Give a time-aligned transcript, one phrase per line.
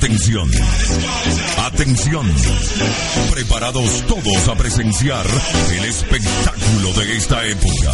[0.00, 0.50] Atención.
[1.58, 2.26] Atención.
[3.32, 5.26] Preparados todos a presenciar
[5.72, 7.90] el espectáculo de esta época.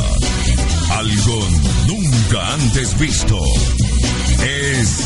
[0.91, 1.49] Algo
[1.89, 3.41] nunca antes visto.
[4.39, 5.01] Es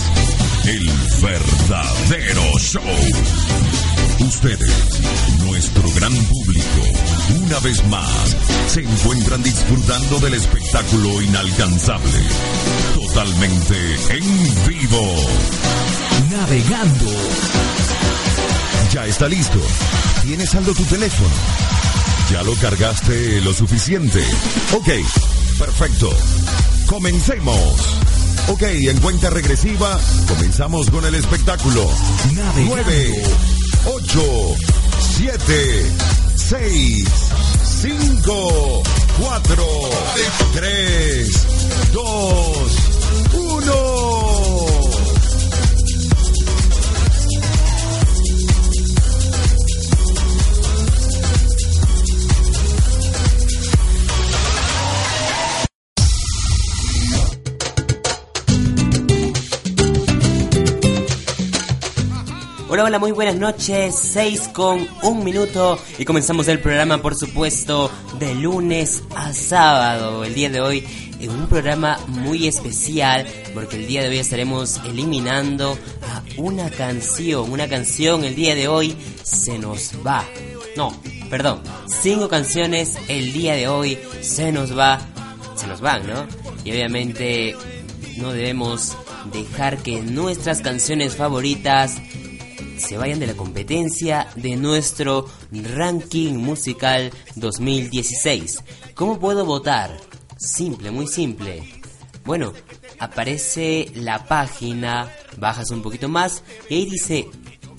[0.66, 0.90] el
[1.22, 2.82] verdadero show.
[4.18, 5.00] Ustedes,
[5.46, 6.82] nuestro gran público,
[7.46, 12.20] una vez más, se encuentran disfrutando del espectáculo inalcanzable.
[13.12, 13.74] Totalmente
[14.10, 15.16] en vivo.
[16.30, 17.06] Navegando.
[18.92, 19.58] Ya está listo.
[20.22, 21.34] ¿Tienes algo tu teléfono?
[22.30, 24.22] ¿Ya lo cargaste lo suficiente?
[24.74, 24.90] Ok,
[25.58, 26.08] perfecto.
[26.86, 27.58] Comencemos.
[28.46, 31.90] Ok, en cuenta regresiva, comenzamos con el espectáculo.
[32.32, 32.76] Navegando.
[32.76, 33.22] 9,
[33.86, 34.22] 8,
[35.16, 35.92] 7,
[36.36, 37.04] 6,
[37.82, 38.82] 5,
[39.18, 39.64] 4,
[40.54, 41.46] 3,
[41.92, 42.89] 2,
[62.80, 63.94] Hola, hola, muy buenas noches.
[63.94, 70.24] 6 con un minuto y comenzamos el programa, por supuesto, de lunes a sábado.
[70.24, 70.86] El día de hoy
[71.20, 75.76] en un programa muy especial porque el día de hoy estaremos eliminando
[76.08, 77.52] a una canción.
[77.52, 80.24] Una canción el día de hoy se nos va.
[80.74, 81.60] No, perdón.
[81.86, 84.98] Cinco canciones el día de hoy se nos va.
[85.54, 86.26] Se nos van, ¿no?
[86.64, 87.54] Y obviamente
[88.16, 88.96] no debemos
[89.34, 91.98] dejar que nuestras canciones favoritas
[92.80, 98.64] se vayan de la competencia de nuestro ranking musical 2016.
[98.94, 99.96] ¿Cómo puedo votar?
[100.38, 101.62] Simple, muy simple.
[102.24, 102.52] Bueno,
[102.98, 107.28] aparece la página, bajas un poquito más y ahí dice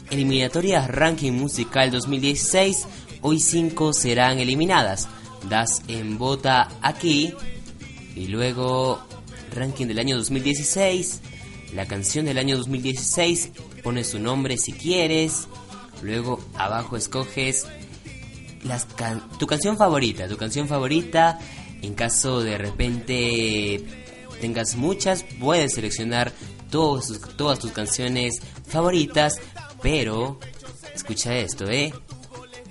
[0.10, 2.88] eliminatorias ranking musical 2016.
[3.22, 5.08] Hoy 5 serán eliminadas.
[5.50, 7.34] Das en vota aquí
[8.16, 9.02] y luego
[9.56, 11.22] ranking del año 2016.
[11.74, 13.52] La canción del año 2016
[13.84, 15.48] pones su nombre si quieres,
[16.02, 17.66] luego abajo escoges
[18.64, 21.40] las can- tu canción favorita, tu canción favorita,
[21.82, 23.84] en caso de repente
[24.42, 26.32] tengas muchas, puedes seleccionar
[26.70, 29.40] todos todas tus canciones favoritas,
[29.82, 30.40] pero
[30.94, 31.94] escucha esto, ¿eh?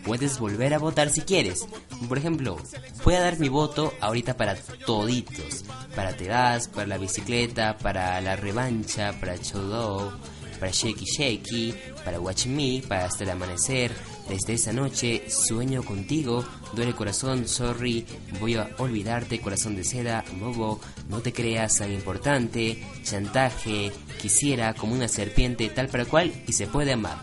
[0.04, 1.66] Puedes volver a votar si quieres.
[2.08, 2.56] Por ejemplo,
[3.04, 5.64] voy a dar mi voto ahorita para toditos.
[5.94, 10.12] Para Te Das, para la bicicleta, para la revancha, para Chodo,
[10.58, 11.74] para Shakey Shakey,
[12.04, 13.92] para Watch Me, para Hasta el Amanecer.
[14.28, 18.06] Desde esa noche, sueño contigo, duele corazón, sorry,
[18.38, 23.90] voy a olvidarte, corazón de seda, bobo, no te creas tan importante, chantaje,
[24.22, 27.18] quisiera como una serpiente, tal para cual, y se puede amar.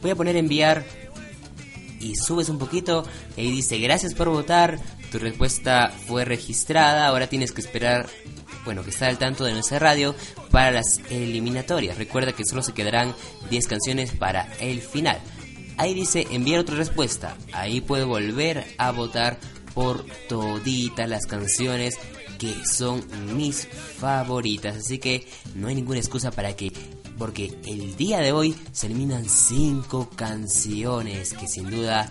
[0.00, 0.84] Voy a poner enviar
[2.02, 3.04] y subes un poquito
[3.36, 4.78] y ahí dice gracias por votar,
[5.10, 8.08] tu respuesta fue registrada, ahora tienes que esperar,
[8.64, 10.14] bueno, que estar al tanto de nuestra radio
[10.50, 11.98] para las eliminatorias.
[11.98, 13.14] Recuerda que solo se quedarán
[13.50, 15.18] 10 canciones para el final.
[15.78, 19.38] Ahí dice enviar otra respuesta, ahí puedo volver a votar
[19.74, 21.94] por toditas las canciones
[22.38, 23.04] que son
[23.36, 26.72] mis favoritas, así que no hay ninguna excusa para que
[27.18, 32.10] porque el día de hoy se eliminan cinco canciones que sin duda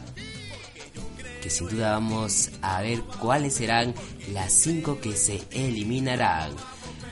[1.41, 3.95] que sin duda vamos a ver cuáles serán
[4.31, 6.51] las cinco que se eliminarán.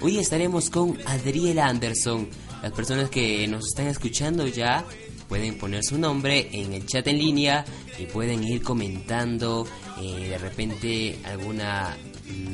[0.02, 2.30] Hoy estaremos con Adriela Anderson.
[2.62, 4.86] Las personas que nos están escuchando ya
[5.28, 7.66] pueden poner su nombre en el chat en línea
[7.98, 9.68] y pueden ir comentando
[10.02, 11.98] eh, de repente alguna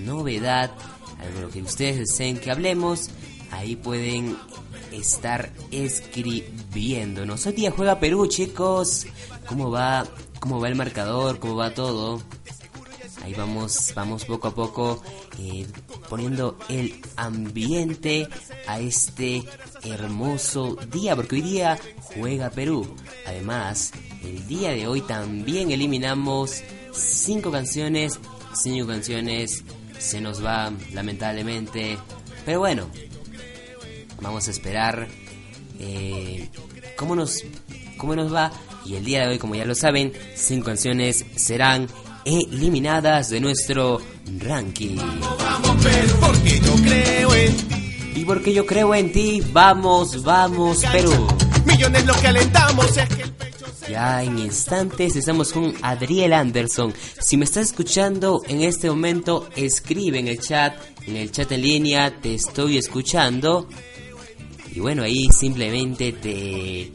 [0.05, 0.71] novedad,
[1.19, 3.09] algo que ustedes deseen que hablemos.
[3.55, 4.37] Ahí pueden
[4.91, 7.45] estar escribiéndonos.
[7.45, 9.07] Hoy día juega Perú, chicos.
[9.47, 10.05] ¿Cómo va?
[10.39, 11.39] ¿Cómo va el marcador?
[11.39, 12.21] ¿Cómo va todo?
[13.23, 15.01] Ahí vamos, vamos poco a poco
[15.39, 15.65] eh,
[16.09, 18.27] poniendo el ambiente
[18.67, 19.43] a este
[19.83, 22.85] hermoso día, porque hoy día juega Perú.
[23.25, 23.93] Además,
[24.23, 26.61] el día de hoy también eliminamos
[26.93, 28.19] cinco canciones,
[28.53, 29.63] cinco canciones
[29.97, 31.97] se nos va lamentablemente,
[32.45, 32.89] pero bueno,
[34.21, 35.07] vamos a esperar
[35.79, 36.49] eh,
[36.95, 37.43] cómo nos
[37.97, 38.51] cómo nos va
[38.85, 41.87] y el día de hoy como ya lo saben cinco canciones serán
[42.25, 44.01] eliminadas de nuestro
[44.39, 45.77] ranking Vamos,
[46.19, 47.55] porque yo creo en
[48.15, 51.27] y porque yo creo en ti vamos vamos Perú
[51.65, 52.37] millones lo que el
[53.89, 56.93] ya en instantes estamos con Adriel Anderson.
[57.19, 60.73] Si me estás escuchando en este momento, escribe en el chat,
[61.05, 63.67] en el chat en línea, te estoy escuchando.
[64.75, 66.91] Y bueno, ahí simplemente te...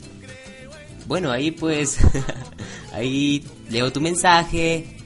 [1.06, 1.98] Bueno, ahí pues...
[2.92, 4.96] ahí leo tu mensaje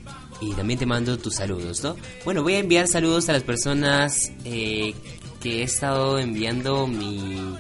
[0.40, 1.96] y también te mando tus saludos, ¿no?
[2.24, 4.94] Bueno, voy a enviar saludos a las personas eh,
[5.40, 7.56] que he estado enviando mi...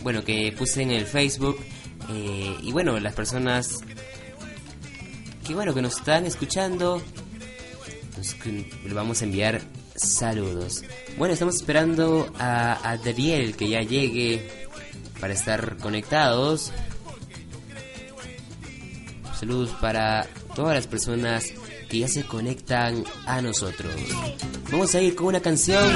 [0.00, 1.58] Bueno, que puse en el Facebook.
[2.10, 3.78] Eh, y bueno, las personas
[5.46, 7.02] que bueno, que nos están escuchando.
[8.84, 9.60] le vamos a enviar
[10.02, 10.82] saludos.
[11.16, 14.66] Bueno, estamos esperando a Adriel que ya llegue
[15.20, 16.72] para estar conectados.
[19.38, 21.46] Saludos para todas las personas
[21.88, 23.94] que ya se conectan a nosotros.
[24.70, 25.92] Vamos a ir con una canción.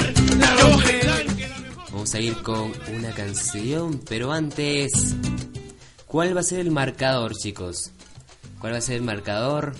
[1.91, 5.15] Vamos a ir con una canción, pero antes,
[6.05, 7.91] ¿cuál va a ser el marcador, chicos?
[8.59, 9.73] ¿Cuál va a ser el marcador?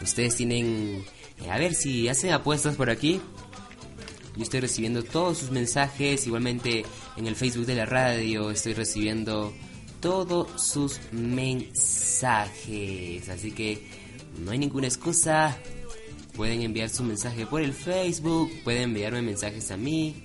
[0.00, 1.04] Ustedes tienen...
[1.44, 3.20] Eh, a ver si hacen apuestas por aquí.
[4.36, 6.84] Yo estoy recibiendo todos sus mensajes, igualmente
[7.16, 9.52] en el Facebook de la radio estoy recibiendo
[10.00, 12.48] todos sus mensajes.
[13.28, 13.84] Así que
[14.38, 15.56] no hay ninguna excusa.
[16.34, 20.24] Pueden enviar su mensaje por el Facebook, pueden enviarme mensajes a mí.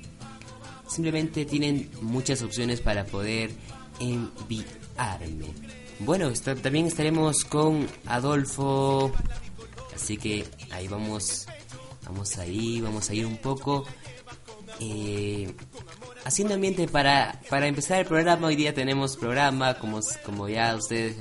[0.87, 3.51] Simplemente tienen muchas opciones para poder
[3.99, 5.47] enviarme.
[5.99, 6.31] Bueno,
[6.61, 9.11] también estaremos con Adolfo.
[9.95, 11.47] Así que ahí vamos.
[12.05, 13.83] Vamos ahí, vamos a ir un poco.
[14.79, 15.51] Eh,
[16.23, 18.47] haciendo ambiente para, para empezar el programa.
[18.47, 21.15] Hoy día tenemos programa, como, como ya ustedes,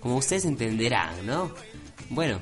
[0.00, 1.52] como ustedes entenderán, ¿no?
[2.10, 2.38] Bueno,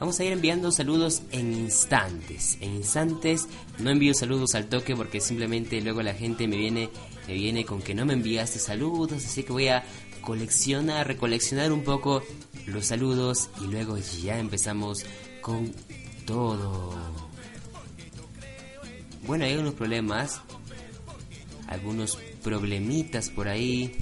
[0.00, 2.58] vamos a ir enviando saludos en instantes.
[2.60, 6.88] En instantes no envío saludos al toque porque simplemente luego la gente me viene,
[7.28, 9.84] me viene con que no me enviaste saludos, así que voy a
[10.22, 12.22] coleccionar, recoleccionar un poco
[12.66, 15.04] los saludos y luego ya empezamos
[15.40, 15.72] con
[16.26, 16.94] todo.
[19.26, 20.40] Bueno, hay unos problemas,
[21.68, 23.96] algunos problemitas por ahí,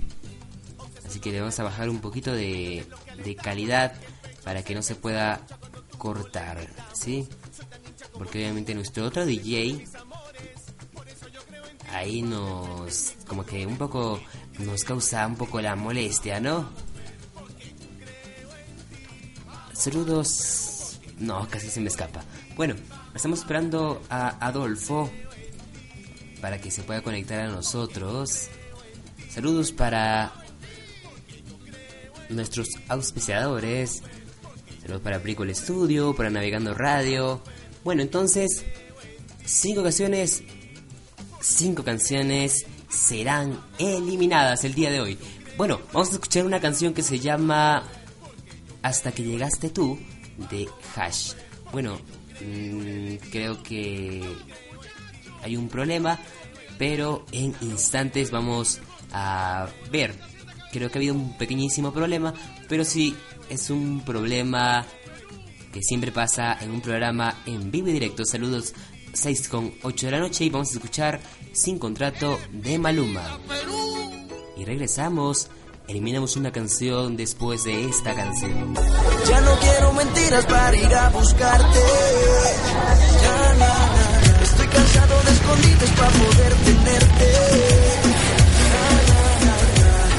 [1.07, 2.87] así que le vamos a bajar un poquito de,
[3.25, 3.95] de calidad
[4.43, 5.41] para que no se pueda
[5.97, 7.27] cortar, ¿sí?
[8.13, 9.87] Porque obviamente nuestro otro DJ
[11.95, 14.21] ahí nos como que un poco
[14.59, 16.69] nos causa un poco la molestia, ¿no?
[19.75, 21.01] Saludos.
[21.19, 22.23] No, casi se me escapa.
[22.57, 22.75] Bueno,
[23.15, 25.11] estamos esperando a Adolfo
[26.41, 28.49] para que se pueda conectar a nosotros.
[29.29, 30.33] Saludos para
[32.29, 34.03] nuestros auspiciadores,
[34.81, 37.41] Saludos para Prico el Studio, para Navegando Radio.
[37.85, 38.65] Bueno, entonces,
[39.45, 40.43] cinco canciones,
[41.41, 45.19] cinco canciones serán eliminadas el día de hoy.
[45.57, 47.83] Bueno, vamos a escuchar una canción que se llama
[48.85, 49.99] Hasta que llegaste tú
[50.51, 51.33] de Hash.
[51.73, 51.99] Bueno,
[52.41, 54.23] mm, creo que
[55.43, 56.21] hay un problema,
[56.77, 60.15] pero en instantes vamos a ver.
[60.71, 62.35] Creo que ha habido un pequeñísimo problema,
[62.69, 63.17] pero si
[63.49, 64.85] es un problema
[65.73, 68.27] que siempre pasa en un programa en vivo y directo.
[68.27, 68.75] Saludos
[69.15, 71.21] 6 con 8 de la noche y vamos a escuchar
[71.53, 73.41] Sin Contrato de Maluma.
[74.59, 75.49] Y regresamos,
[75.89, 78.75] eliminamos una canción después de esta canción.
[79.29, 81.81] Ya no quiero mentiras para ir a buscarte.
[83.23, 87.33] Ya, Estoy cansado de escondites para poder tenerte.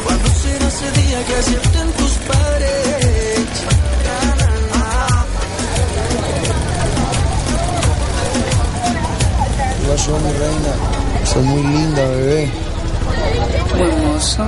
[0.03, 2.95] ¿Cuándo será ese día que acepten tus padres?
[9.95, 11.25] yo, mi reina.
[11.25, 12.51] Soy muy linda, bebé.
[13.77, 14.43] hermoso.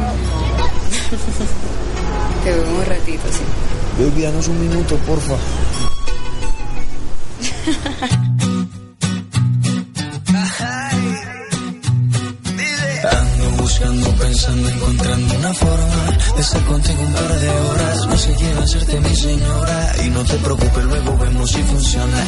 [2.44, 3.44] Te veo un ratito, sí.
[4.04, 5.38] Baby, danos un minuto, porfa.
[14.38, 18.08] pensando, encontrando una forma de estar contigo un par de horas.
[18.08, 22.24] No sé quiero hacerte mi señora y no te preocupes, luego vemos si funciona.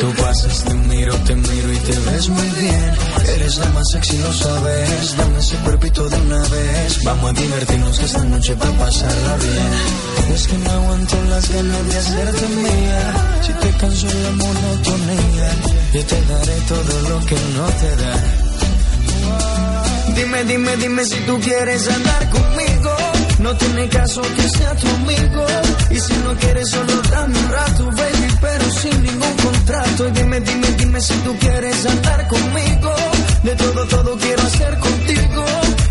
[0.00, 2.92] Tú pasas, te miro, te miro y te ves muy bien.
[3.36, 5.16] Eres la más sexy, lo sabes.
[5.16, 7.04] Dame ese cuerpito de una vez.
[7.04, 10.34] Vamos a divertirnos que esta noche va a pasarla bien.
[10.34, 13.40] Es que no aguanto las ganas de hacerte mía.
[13.42, 15.50] Si te canso la monotonía,
[15.92, 19.75] yo te daré todo lo que no te da.
[20.16, 22.96] Dime, dime, dime si tú quieres andar conmigo.
[23.38, 25.46] No tiene caso que sea tu amigo.
[25.90, 30.10] Y si no quieres, solo dame un rato, baby, pero sin ningún contrato.
[30.10, 32.94] dime, dime, dime si tú quieres andar conmigo.
[33.42, 35.44] De todo, todo quiero hacer contigo.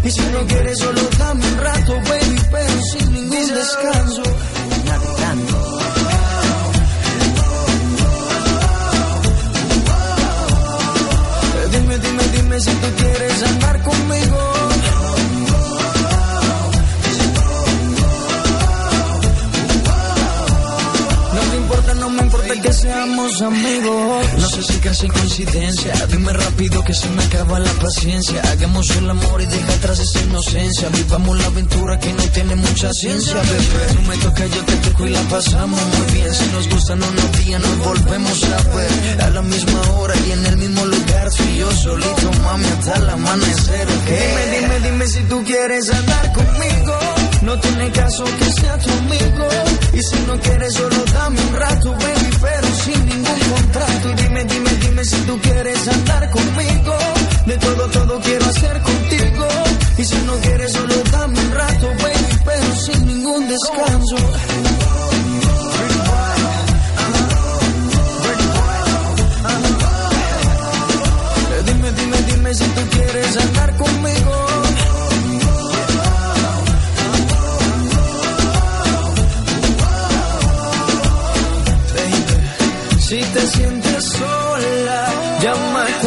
[0.04, 4.24] Y si no quieres, solo dame un rato, baby, pero sin ningún descanso.
[12.58, 14.55] Si tú quieres andar conmigo
[22.74, 24.26] seamos amigos.
[24.40, 25.94] No sé si casi coincidencia.
[26.08, 28.42] Dime rápido que se me acaba la paciencia.
[28.52, 30.90] Hagamos el amor y deja atrás esa inocencia.
[30.90, 33.94] Vivamos la aventura que no tiene mucha ciencia, bebé.
[33.94, 36.34] Tú me toca, yo te toco y la pasamos muy bien.
[36.34, 39.22] Si nos gustan unos días, nos volvemos a ver.
[39.22, 41.32] A la misma hora y en el mismo lugar.
[41.32, 43.88] Tú y yo solito, mami, hasta el amanecer.
[44.06, 47.00] Dime, dime, dime si tú quieres andar conmigo.
[47.42, 49.48] No tiene caso que sea tu amigo.
[49.94, 54.14] Y si no quieres, solo dame un rato, baby, pero sin ningún contrato.
[54.22, 56.98] Dime, dime, dime si tú quieres andar conmigo.
[57.46, 59.48] De todo, todo quiero hacer contigo.
[59.98, 64.16] Y si no quieres, solo dame un rato, baby, pero sin ningún descanso.
[71.66, 74.45] Dime, dime, dime si tú quieres andar conmigo.
[83.16, 85.08] Si te sientes sola,
[85.42, 86.02] llama a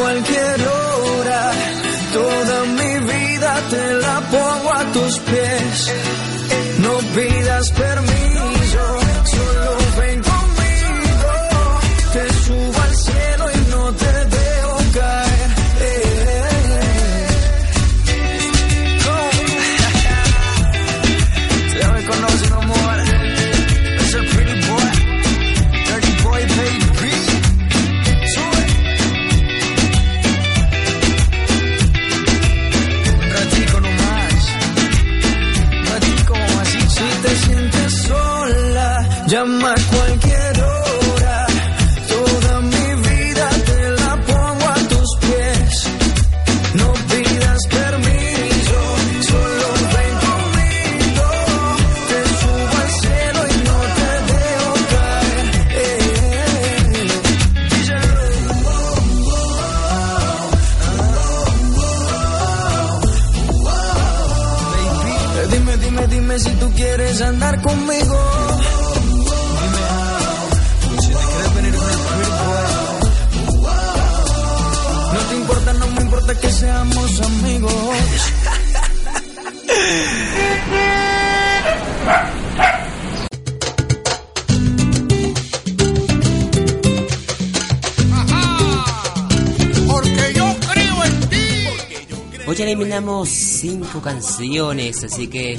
[92.68, 95.58] eliminamos cinco canciones, así que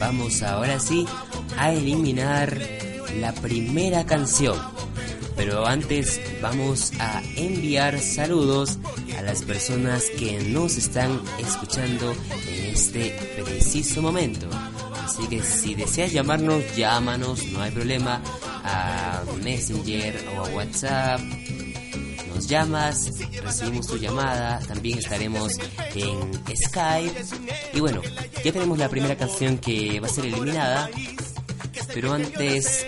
[0.00, 1.06] vamos ahora sí
[1.56, 2.58] a eliminar
[3.20, 4.58] la primera canción.
[5.36, 8.78] Pero antes vamos a enviar saludos
[9.16, 12.16] a las personas que nos están escuchando
[12.48, 14.48] en este preciso momento.
[15.04, 18.20] Así que si deseas llamarnos, llámanos, no hay problema,
[18.64, 21.20] a Messenger o a WhatsApp
[22.46, 23.10] llamas,
[23.42, 25.52] recibimos tu llamada, también estaremos
[25.94, 27.24] en Skype.
[27.74, 28.00] Y bueno,
[28.44, 30.90] ya tenemos la primera canción que va a ser eliminada,
[31.94, 32.86] pero antes,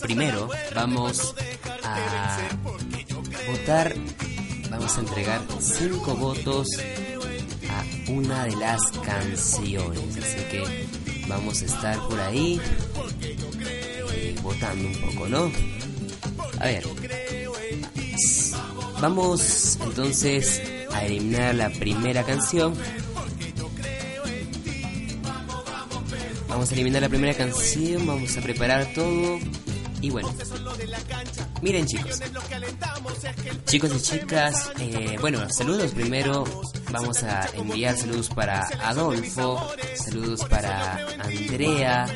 [0.00, 1.34] primero vamos
[1.82, 2.38] a
[3.50, 3.94] votar,
[4.70, 6.68] vamos a entregar cinco votos
[7.70, 10.86] a una de las canciones, así que
[11.28, 12.60] vamos a estar por ahí
[14.12, 15.50] eh, votando un poco, ¿no?
[16.60, 16.84] A ver,
[19.00, 22.74] Vamos entonces a eliminar la primera canción.
[26.48, 29.38] Vamos a eliminar la primera canción, vamos a preparar todo.
[30.00, 30.32] Y bueno,
[31.62, 32.20] miren chicos,
[33.64, 36.44] chicos y chicas, eh, bueno, saludos primero.
[36.92, 42.06] Vamos a enviar saludos para Adolfo, saludos para Andrea,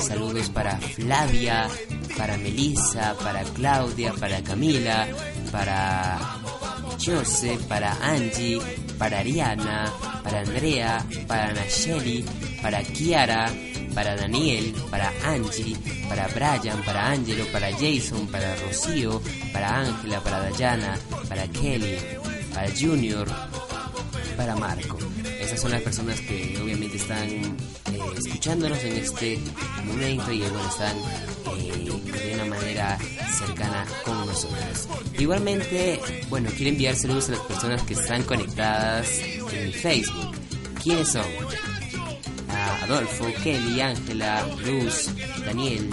[0.00, 1.68] saludos para Flavia,
[2.16, 5.06] para Melissa, para Claudia, para Camila,
[5.50, 6.18] para
[7.04, 8.60] Jose, para Angie,
[8.98, 12.24] para Ariana, para Andrea, para Nayeli,
[12.60, 13.50] para Kiara,
[13.94, 15.76] para Daniel, para Angie,
[16.08, 19.20] para Brian, para Angelo, para Jason, para Rocío,
[19.52, 21.96] para Ángela, para Dayana, para Kelly,
[22.54, 23.28] para Junior,
[24.36, 24.98] para Marco.
[25.40, 27.44] Esas son las personas que obviamente están eh,
[28.16, 29.38] escuchándonos en este
[29.84, 30.96] momento y bueno, están
[31.58, 32.97] eh, de una manera
[33.58, 34.88] cercana con nosotros.
[35.18, 39.08] Igualmente, bueno, quiero enviar saludos a las personas que están conectadas
[39.52, 40.36] en Facebook.
[40.82, 41.24] ¿Quiénes son?
[42.82, 45.10] Adolfo, Kelly, Ángela, Luz,
[45.44, 45.90] Daniel,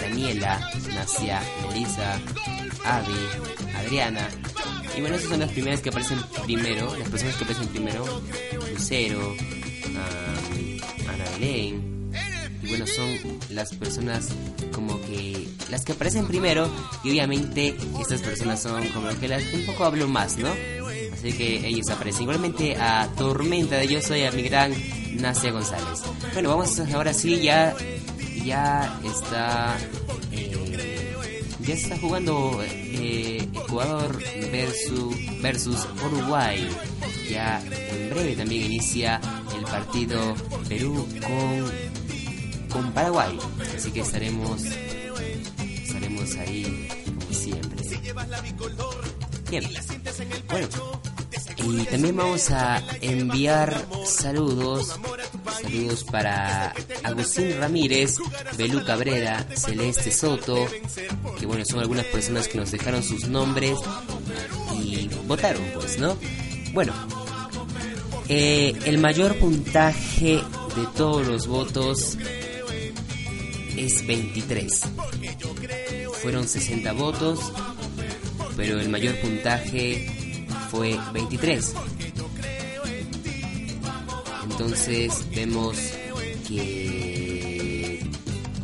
[0.00, 2.20] Daniela, Nacia, Melissa,
[2.84, 4.28] Avi, Adriana.
[4.96, 8.22] Y bueno, esas son las primeras que aparecen primero, las personas que aparecen primero.
[8.72, 12.01] Lucero, um, Ana Belén,
[12.68, 13.08] bueno, son
[13.50, 14.28] las personas
[14.72, 16.70] como que las que aparecen primero
[17.04, 20.48] y obviamente estas personas son como que las un poco hablo más, ¿no?
[21.12, 24.72] Así que ellos aparecen igualmente a Tormenta de Yo Soy, a mi gran
[25.12, 26.00] Nacia González.
[26.32, 27.74] Bueno, vamos ahora sí, ya,
[28.44, 29.76] ya está...
[30.32, 30.52] eh,
[31.60, 34.18] ya está jugando eh, Ecuador
[34.50, 36.68] versus, versus Uruguay.
[37.30, 39.20] Ya en breve también inicia
[39.56, 40.34] el partido
[40.68, 41.91] Perú con,
[42.72, 43.38] con Paraguay.
[43.76, 46.88] Así que estaremos, estaremos ahí
[47.20, 47.82] como siempre.
[49.50, 49.64] Bien.
[50.48, 50.68] Bueno,
[51.64, 54.98] y también vamos a enviar saludos.
[55.62, 58.16] Saludos para Agustín Ramírez,
[58.56, 60.66] Belú Cabrera, Celeste Soto,
[61.38, 63.78] que bueno, son algunas personas que nos dejaron sus nombres
[64.74, 66.16] y votaron, pues, ¿no?
[66.72, 66.92] Bueno,
[68.28, 72.16] eh, el mayor puntaje de todos los votos
[73.84, 74.80] es 23.
[76.22, 77.52] Fueron 60 votos,
[78.56, 81.74] pero el mayor puntaje fue 23.
[84.50, 85.76] Entonces vemos
[86.46, 88.06] que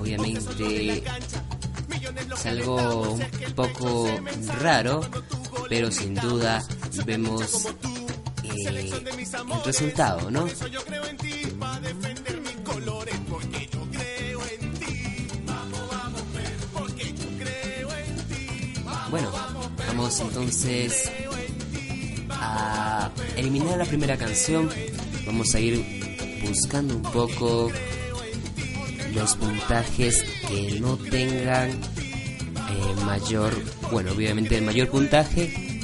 [0.00, 1.02] obviamente
[2.34, 4.08] es algo un poco
[4.60, 5.00] raro,
[5.68, 6.64] pero sin duda
[7.04, 7.66] vemos
[8.44, 10.46] eh, el resultado, ¿no?
[19.10, 19.30] Bueno,
[19.86, 21.10] vamos entonces
[22.30, 24.68] a eliminar la primera canción.
[25.26, 25.82] Vamos a ir
[26.46, 27.70] buscando un poco
[29.14, 33.54] los puntajes que no tengan eh, mayor,
[33.90, 35.80] bueno, obviamente el mayor puntaje.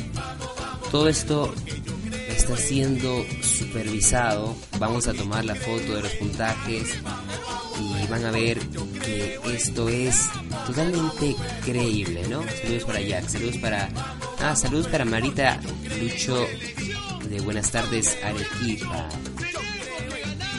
[0.90, 1.52] Todo esto
[2.28, 4.54] está siendo supervisado.
[4.78, 6.94] Vamos a tomar la foto de los puntajes
[7.80, 10.28] y van a ver que esto es
[10.66, 12.42] totalmente creíble, ¿no?
[12.62, 13.88] Saludos para Jack, saludos para...
[14.40, 15.60] Ah, saludos para Marita
[16.00, 16.46] Lucho
[17.28, 19.08] de Buenas tardes Arequipa.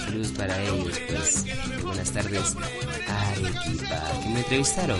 [0.06, 1.46] Saludos para ellos, pues.
[1.46, 2.56] De buenas tardes
[3.08, 4.22] Arequipa.
[4.24, 5.00] Que me entrevistaron.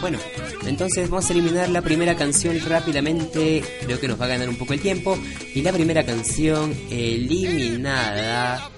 [0.00, 0.18] Bueno,
[0.66, 3.62] entonces vamos a eliminar la primera canción rápidamente.
[3.84, 5.18] Creo que nos va a ganar un poco el tiempo.
[5.54, 8.70] Y la primera canción eliminada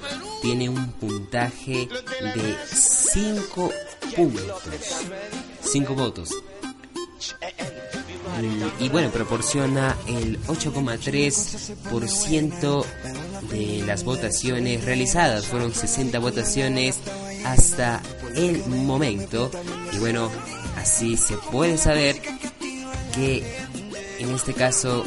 [0.43, 1.89] tiene un puntaje
[2.35, 2.57] de
[3.13, 3.71] 5
[4.17, 4.43] puntos.
[5.63, 6.31] 5 votos.
[8.81, 12.85] Y, bueno, proporciona el 8,3%
[13.51, 15.47] de las votaciones realizadas.
[15.47, 16.99] Fueron 60 votaciones
[17.45, 18.03] hasta
[18.35, 19.51] el momento.
[19.93, 20.31] Y bueno,
[20.77, 22.21] así se puede saber
[23.15, 23.45] que
[24.19, 25.05] en este caso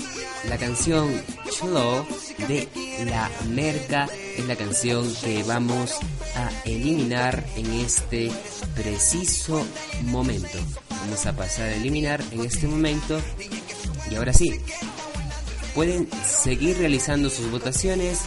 [0.47, 2.05] la canción Chulo
[2.47, 2.69] de
[3.05, 5.95] La Merca es la canción que vamos
[6.35, 8.31] a eliminar en este
[8.75, 9.65] preciso
[10.03, 10.57] momento.
[10.89, 13.19] Vamos a pasar a eliminar en este momento.
[14.09, 14.59] Y ahora sí,
[15.73, 18.21] pueden seguir realizando sus votaciones.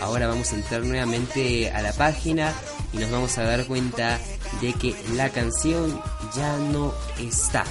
[0.00, 2.52] Ahora vamos a entrar nuevamente a la página
[2.92, 4.18] y nos vamos a dar cuenta
[4.60, 6.00] de que la canción
[6.36, 7.64] ya no está.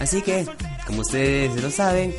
[0.00, 0.46] Así que,
[0.86, 2.14] como ustedes lo saben,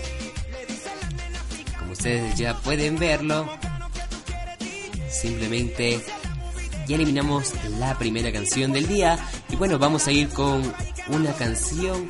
[1.80, 3.48] como ustedes ya pueden verlo,
[5.10, 6.02] simplemente
[6.88, 9.20] ya eliminamos la primera canción del día.
[9.50, 10.62] Y bueno, vamos a ir con
[11.10, 12.08] una canción,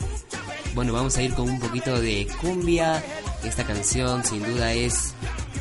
[0.76, 3.04] bueno, vamos a ir con un poquito de cumbia.
[3.44, 5.14] Esta canción sin duda es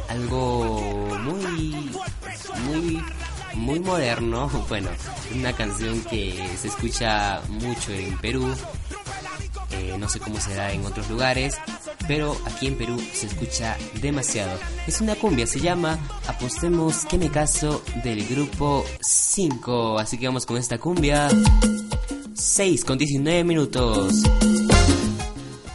[0.08, 1.90] algo muy
[2.64, 3.02] muy
[3.54, 4.90] muy moderno, bueno,
[5.34, 8.54] una canción que se escucha mucho en Perú,
[9.70, 11.56] eh, no sé cómo será en otros lugares,
[12.08, 14.58] pero aquí en Perú se escucha demasiado.
[14.86, 20.46] Es una cumbia, se llama Apostemos que me caso del grupo 5, así que vamos
[20.46, 21.28] con esta cumbia.
[22.34, 24.22] 6 con 19 minutos.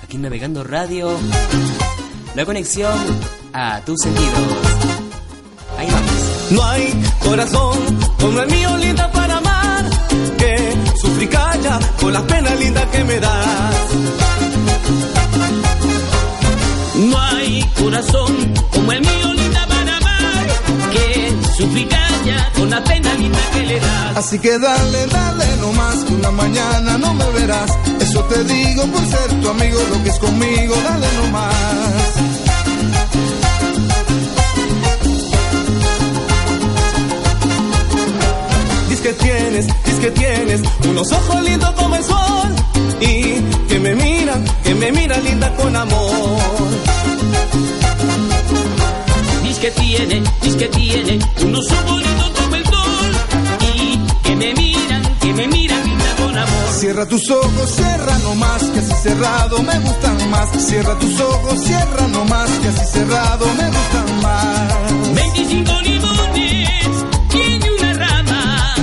[0.04, 1.12] Aquí navegando radio.
[2.36, 2.94] La conexión
[3.54, 4.58] a tus sentidos.
[5.78, 6.52] Ahí vamos.
[6.52, 7.78] No hay corazón
[8.20, 9.90] como el mío, linda, para amar.
[10.38, 14.31] Que sufrí calla con la pena linda que me das.
[16.96, 20.48] No hay corazón como el mío, linda, para amar.
[20.92, 24.18] Que sufrí calla con la pena linda que le das.
[24.18, 27.72] Así que dale, dale nomás, que una mañana no me verás.
[28.00, 31.56] Eso te digo por ser tu amigo, lo que es conmigo, dale nomás.
[39.02, 42.56] Que tienes, dice que tienes unos ojos lindos como el sol.
[43.00, 46.71] Y que me miran, que me miran linda con amor
[49.62, 52.04] que tiene, dice que tiene unos ojos
[52.36, 53.12] como el sol
[53.76, 55.84] y que me miran, que me miran
[56.18, 56.70] con amor.
[56.80, 60.50] Cierra tus ojos, cierra nomás, que así cerrado me gustan más.
[60.68, 65.14] Cierra tus ojos, cierra nomás, que así cerrado me gustan más.
[65.14, 66.70] 25 limones
[67.30, 68.76] tiene una rama.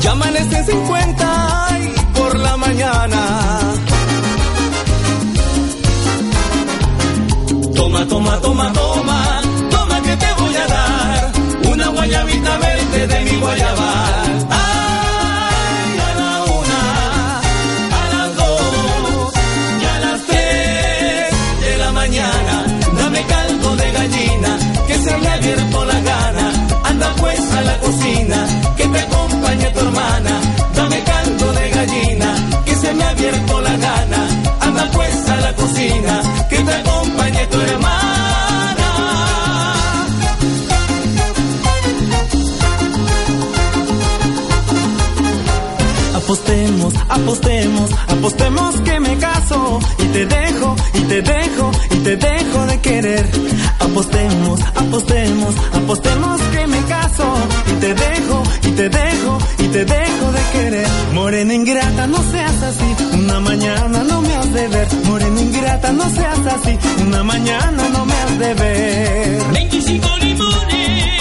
[0.00, 3.63] Ya amanece 50 y por la mañana
[7.94, 11.32] Toma, toma, toma, toma, toma que te voy a dar
[11.70, 14.46] una guayabita verde de mi guayabal.
[14.50, 16.80] Ay, a la una,
[18.00, 19.32] a las dos
[19.80, 22.66] y a las tres de la mañana.
[22.98, 26.52] Dame caldo de gallina, que se me ha abierto la gana.
[26.82, 30.40] Anda pues a la cocina, que te acompañe tu hermana.
[30.74, 34.28] Dame caldo de gallina, que se me ha abierto la gana.
[34.60, 36.22] Anda pues a la cocina,
[47.14, 52.80] Apostemos, apostemos, que me caso y te dejo, y te dejo, y te dejo de
[52.80, 53.30] querer.
[53.78, 57.24] Apostemos, apostemos, apostemos que me caso
[57.68, 60.88] y te dejo, y te dejo, y te dejo de querer.
[61.12, 64.88] Morena ingrata, no seas así, una mañana no me has de ver.
[65.04, 69.52] Morena ingrata, no seas así, una mañana no me has de ver.
[69.52, 71.13] 25 limones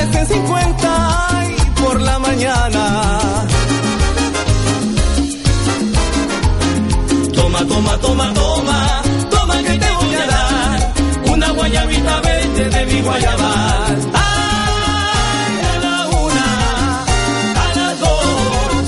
[0.00, 3.18] Y amanece 50 ay, por la mañana.
[7.34, 10.92] Toma, toma, toma, toma, toma que te voy a dar
[11.34, 13.98] una guayabita verde de mi guayabal.
[14.14, 16.48] Ay, a la una,
[17.64, 18.84] a las dos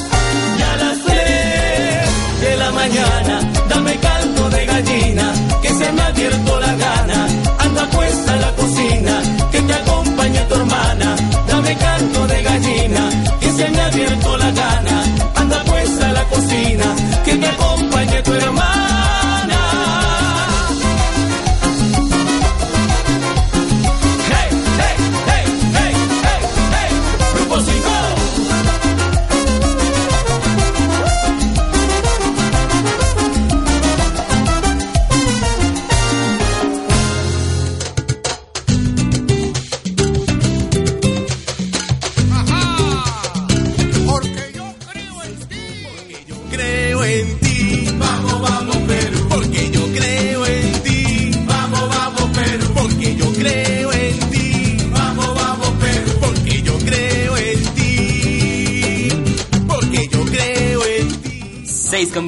[0.58, 3.52] y a las tres de la mañana.
[3.68, 6.61] Dame caldo de gallina, que se me ha abierto
[13.62, 15.01] se me ha abierto la gana.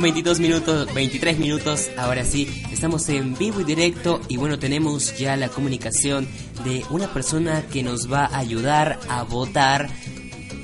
[0.04, 5.34] 22 minutos, 23 minutos, ahora sí, estamos en vivo y directo y bueno, tenemos ya
[5.34, 6.28] la comunicación
[6.62, 9.88] de una persona que nos va a ayudar a votar,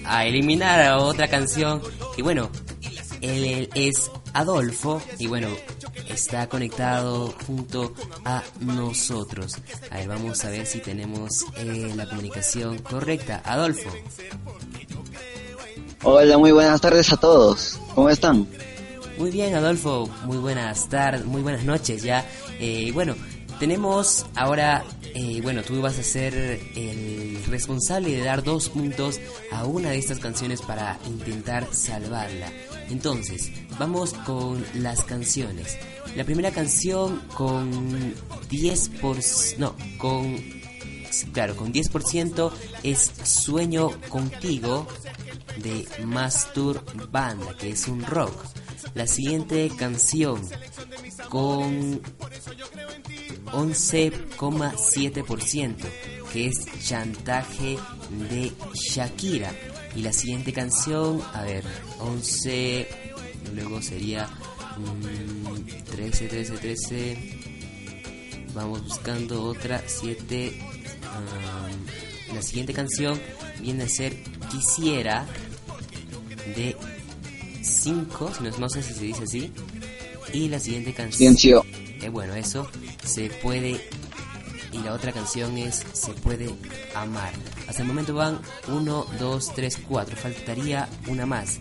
[0.05, 1.81] a eliminar a otra canción
[2.19, 2.51] y bueno,
[3.23, 5.49] él, es Adolfo y bueno,
[6.07, 7.95] está conectado junto
[8.27, 9.57] a nosotros.
[9.91, 13.41] A ver, vamos a ver si tenemos eh, la comunicación correcta.
[13.47, 13.89] Adolfo.
[16.03, 17.81] Hola, muy buenas tardes a todos.
[17.95, 18.47] ¿Cómo están?
[19.21, 20.09] Muy bien, Adolfo.
[20.25, 22.27] Muy buenas tardes, muy buenas noches ya.
[22.59, 23.15] Eh, bueno,
[23.59, 24.83] tenemos ahora,
[25.15, 26.33] eh, bueno, tú vas a ser
[26.75, 29.21] el responsable de dar dos puntos
[29.53, 32.51] a una de estas canciones para intentar salvarla.
[32.89, 35.77] Entonces, vamos con las canciones.
[36.17, 38.15] La primera canción con
[38.49, 39.19] 10 por...
[39.59, 40.35] No, con...
[41.35, 42.53] Claro, con 10%
[42.85, 44.87] es Sueño Contigo
[45.59, 48.33] de Mastur Banda, que es un rock.
[48.95, 50.41] La siguiente canción
[51.29, 52.01] con
[53.53, 55.77] 11,7%,
[56.33, 57.77] que es Chantaje
[58.31, 59.53] de Shakira.
[59.97, 61.65] Y la siguiente canción, a ver,
[61.99, 62.87] 11,
[63.55, 64.29] luego sería
[64.77, 65.57] mm,
[65.91, 67.41] 13, 13, 13.
[68.55, 70.59] Vamos buscando otra, 7.
[72.35, 73.21] la siguiente canción
[73.61, 74.17] viene a ser
[74.51, 75.27] Quisiera
[76.57, 76.75] de
[77.63, 79.53] 5, si no, no sé si se dice así.
[80.33, 81.37] Y la siguiente canción.
[82.01, 82.69] Eh, bueno, eso
[83.05, 83.81] se puede.
[84.73, 86.49] Y la otra canción es Se puede
[86.95, 87.33] amar.
[87.69, 90.17] Hasta el momento van 1, 2, 3, 4.
[90.17, 91.61] Faltaría una más.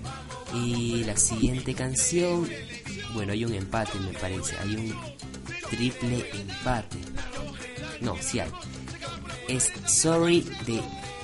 [0.54, 2.48] Y la siguiente canción.
[3.14, 4.56] Bueno, hay un empate, me parece.
[4.60, 4.96] Hay un
[5.70, 6.98] triple empate.
[8.02, 8.52] No, sí hay.
[9.48, 10.82] Es Sorry de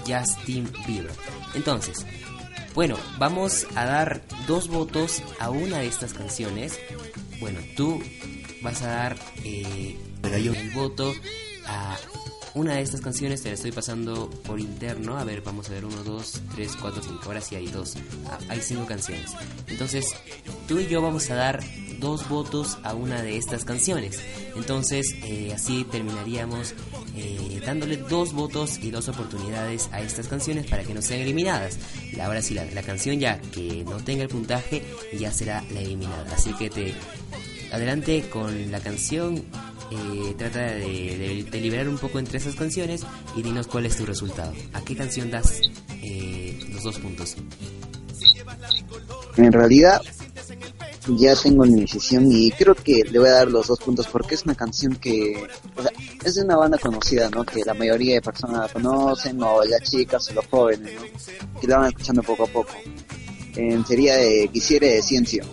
[0.07, 1.11] Justin Bieber.
[1.53, 2.05] Entonces,
[2.75, 6.77] bueno, vamos a dar dos votos a una de estas canciones.
[7.39, 8.03] Bueno, tú
[8.61, 11.13] vas a dar eh, el voto
[11.65, 11.97] a
[12.55, 15.17] una de estas canciones, te la estoy pasando por interno.
[15.17, 17.21] A ver, vamos a ver, 1, 2, 3, 4, 5.
[17.25, 17.95] Ahora sí hay dos.
[18.27, 19.31] Ah, hay cinco canciones.
[19.67, 20.15] Entonces,
[20.67, 21.61] tú y yo vamos a dar
[21.99, 24.21] dos votos a una de estas canciones.
[24.55, 26.73] Entonces, eh, así terminaríamos
[27.15, 31.77] eh, dándole dos votos y dos oportunidades a estas canciones para que no sean eliminadas.
[32.21, 34.83] Ahora sí, la, la canción ya que no tenga el puntaje
[35.17, 36.25] ya será la eliminada.
[36.33, 36.93] Así que te
[37.71, 39.43] adelante con la canción.
[39.91, 40.79] eh, trata de,
[41.17, 43.01] de- de liberar un poco entre esas canciones
[43.35, 44.51] y dinos cuál es tu resultado.
[44.73, 45.61] ¿A qué canción das
[46.01, 47.35] eh, los dos puntos?
[49.37, 50.01] En realidad,
[51.07, 54.33] ya tengo mi decisión y creo que le voy a dar los dos puntos porque
[54.35, 55.91] es una canción que, o sea,
[56.25, 57.43] es una banda conocida, ¿no?
[57.43, 61.59] Que la mayoría de personas la conocen, o las chicas o los jóvenes, ¿no?
[61.59, 62.73] Que la van escuchando poco a poco.
[63.55, 65.45] Eh, sería de Quisiera de Ciencio.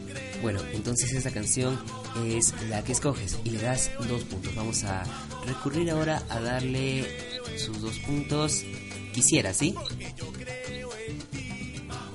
[0.43, 1.79] Bueno, entonces esta canción
[2.27, 4.55] es la que escoges y le das dos puntos.
[4.57, 5.05] Vamos a
[5.47, 7.07] recurrir ahora a darle
[7.57, 8.65] sus dos puntos.
[9.13, 9.75] Quisiera, ¿sí?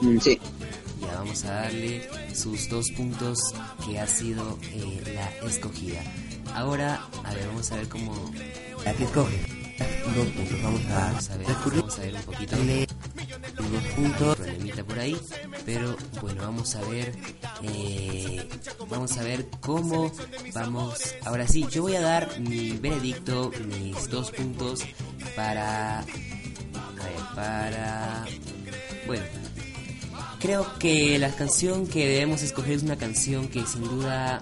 [0.01, 0.39] Mm, sí.
[0.99, 3.39] Ya vamos a darle sus dos puntos
[3.85, 6.01] que ha sido eh, la escogida.
[6.57, 8.31] Ahora, a ver, vamos a ver cómo...
[8.83, 9.37] La que escoge.
[10.15, 12.55] Dos puntos, vamos a, vamos a ver, vamos a ver un poquito.
[12.57, 15.15] Dos puntos, problemita por ahí,
[15.67, 17.13] pero bueno, vamos a ver,
[17.61, 18.49] eh,
[18.89, 20.11] vamos a ver cómo
[20.55, 21.13] vamos.
[21.25, 24.81] Ahora sí, yo voy a dar mi veredicto, mis dos puntos
[25.35, 28.25] para, a ver, para,
[29.05, 29.25] bueno,
[30.39, 34.39] Creo que la canción que debemos escoger es una canción que sin duda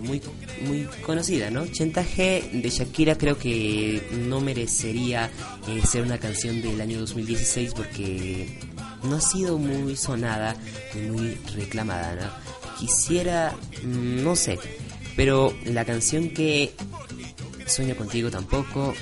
[0.00, 0.20] muy
[0.66, 1.66] muy conocida, ¿no?
[1.66, 5.30] Chantaje de Shakira creo que no merecería
[5.68, 8.58] eh, ser una canción del año 2016 porque
[9.02, 10.56] no ha sido muy sonada
[10.94, 12.78] y muy reclamada, ¿no?
[12.78, 14.58] Quisiera, mm, no sé,
[15.16, 16.72] pero la canción que
[17.66, 18.92] Sueño contigo tampoco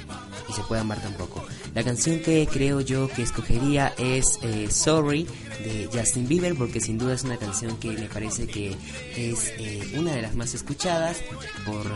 [0.48, 1.44] y se puede amar tampoco.
[1.74, 5.26] La canción que creo yo que escogería es eh, Sorry
[5.60, 8.76] de Justin Bieber porque sin duda es una canción que me parece que
[9.16, 11.18] es eh, una de las más escuchadas
[11.64, 11.86] por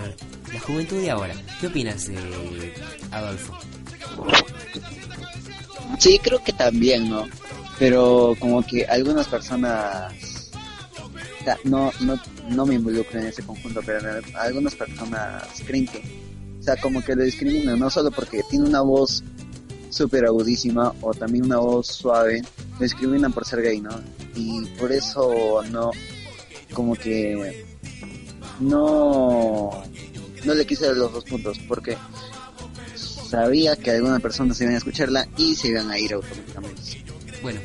[0.53, 1.35] la juventud de ahora.
[1.61, 2.74] ¿Qué opinas de
[3.11, 3.59] Adolfo?
[5.98, 7.27] Sí, creo que también, ¿no?
[7.79, 10.12] Pero como que algunas personas,
[11.64, 15.98] no, no, no me involucro en ese conjunto, pero algunas personas creen que,
[16.61, 19.22] o sea, como que lo discriminan, no solo porque tiene una voz
[19.95, 23.91] súper agudísima o también una voz suave, lo discriminan por ser gay, ¿no?
[24.35, 25.91] Y por eso no,
[26.73, 27.65] como que
[28.61, 29.71] no,
[30.45, 31.97] no le quise los dos puntos, porque
[32.97, 37.05] sabía que algunas personas se iban a escucharla y se iban a ir automáticamente.
[37.43, 37.61] Bueno,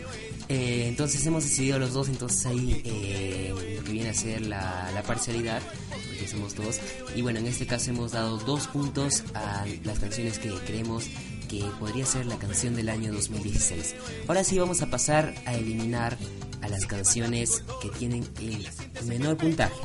[0.50, 4.92] eh, entonces hemos decidido los dos, entonces ahí eh, lo que viene a ser la,
[4.94, 6.80] la parcialidad, porque somos dos.
[7.16, 11.06] Y bueno, en este caso hemos dado dos puntos a las canciones que creemos
[11.50, 13.96] que podría ser la canción del año 2016.
[14.28, 16.18] Ahora sí vamos a pasar a eliminar
[16.62, 18.68] a las canciones que tienen el
[19.06, 19.76] menor puntaje.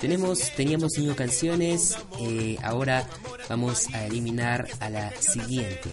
[0.00, 3.06] Tenemos, teníamos cinco canciones, eh, ahora
[3.48, 5.90] vamos a eliminar a la siguiente.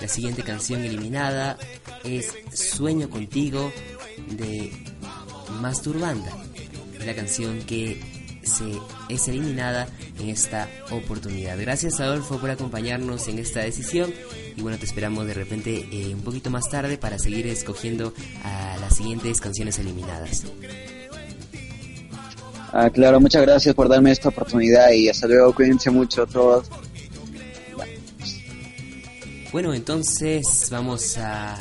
[0.00, 1.58] La siguiente canción eliminada
[2.04, 3.72] es Sueño contigo
[4.30, 4.72] de
[5.60, 6.30] Masturbanda.
[6.98, 8.00] Es la canción que
[8.42, 8.78] se
[9.08, 11.58] es eliminada en esta oportunidad.
[11.58, 14.12] Gracias Adolfo por acompañarnos en esta decisión
[14.56, 18.12] y bueno, te esperamos de repente eh, un poquito más tarde para seguir escogiendo
[18.44, 20.44] a las siguientes canciones eliminadas.
[22.72, 26.68] Ah, claro, muchas gracias por darme esta oportunidad y hasta luego, cuídense mucho todos.
[29.52, 31.58] Bueno, entonces vamos a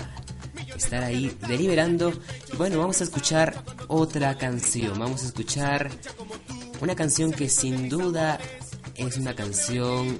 [0.77, 2.13] estar ahí deliberando.
[2.57, 4.97] Bueno, vamos a escuchar otra canción.
[4.97, 5.91] Vamos a escuchar
[6.81, 8.39] una canción que sin duda
[8.95, 10.19] es una canción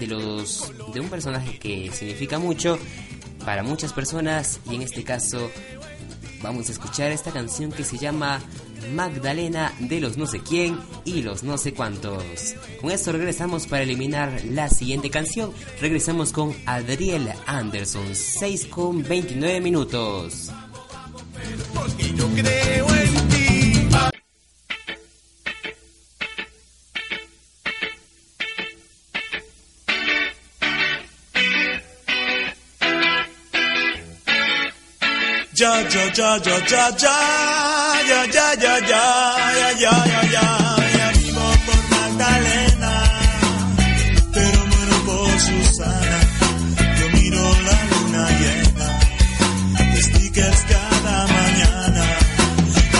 [0.00, 2.78] de los de un personaje que significa mucho
[3.44, 5.50] para muchas personas y en este caso
[6.42, 8.40] vamos a escuchar esta canción que se llama
[8.94, 12.54] Magdalena de los no sé quién y los no sé cuántos.
[12.80, 15.52] Con esto regresamos para eliminar la siguiente canción.
[15.80, 20.50] Regresamos con Adriel Anderson, 6 con 29 minutos.
[35.58, 37.16] Ya, ya, ya, ya, ya, ya,
[38.06, 39.04] ya, ya, ya, ya,
[39.74, 39.94] ya, ya,
[40.34, 40.46] ya,
[40.98, 42.92] ya, vivo por Magdalena,
[44.32, 46.18] pero muero por Susana.
[47.00, 48.88] Yo miro la luna llena,
[49.96, 52.04] stickers cada mañana.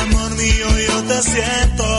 [0.03, 1.98] Amor mío, yo te siento,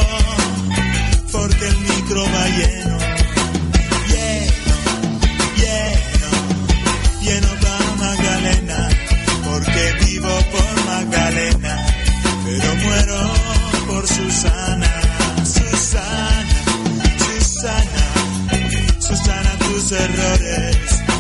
[19.92, 20.78] errores,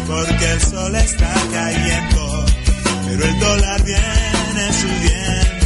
[0.07, 2.45] porque el sol está cayendo,
[3.05, 5.58] pero el dólar viene subiendo.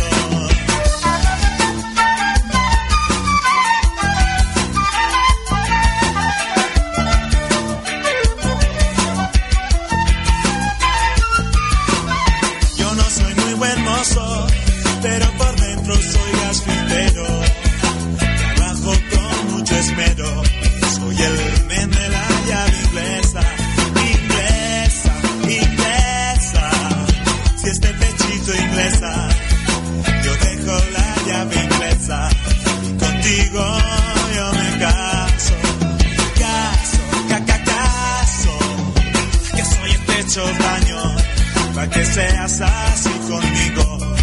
[42.05, 44.15] Seas así conmigo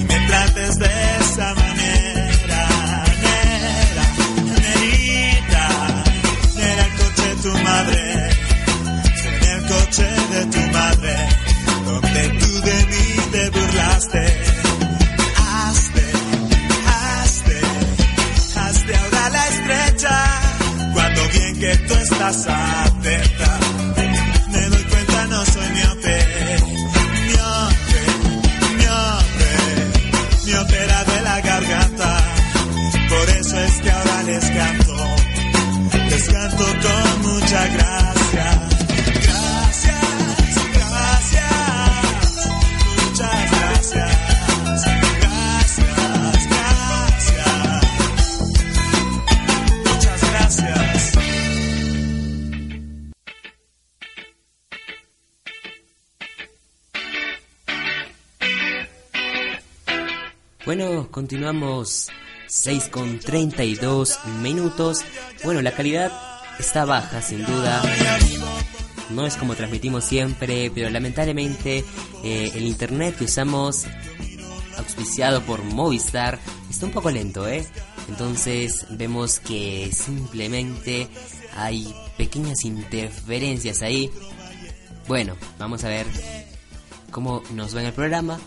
[0.00, 2.68] y me trates de esa manera.
[3.22, 4.06] Nera,
[4.60, 5.68] nerita,
[6.58, 8.30] el coche de tu madre,
[9.22, 11.14] seré el coche de tu madre,
[11.86, 14.24] donde tú de mí te burlaste.
[15.36, 16.04] Hazte,
[16.86, 17.60] hazte,
[18.60, 20.14] hazte ahora la estrecha,
[20.92, 23.31] cuando bien que tú estás atenta.
[61.32, 62.08] Continuamos
[62.46, 65.02] 6 con 32 minutos.
[65.42, 66.12] Bueno, la calidad
[66.58, 67.82] está baja, sin duda.
[69.08, 71.86] No es como transmitimos siempre, pero lamentablemente
[72.22, 73.86] eh, el internet que usamos,
[74.76, 77.66] auspiciado por Movistar, está un poco lento, ¿eh?
[78.10, 81.08] Entonces vemos que simplemente
[81.56, 84.10] hay pequeñas interferencias ahí.
[85.08, 86.06] Bueno, vamos a ver
[87.10, 88.38] cómo nos va en el programa.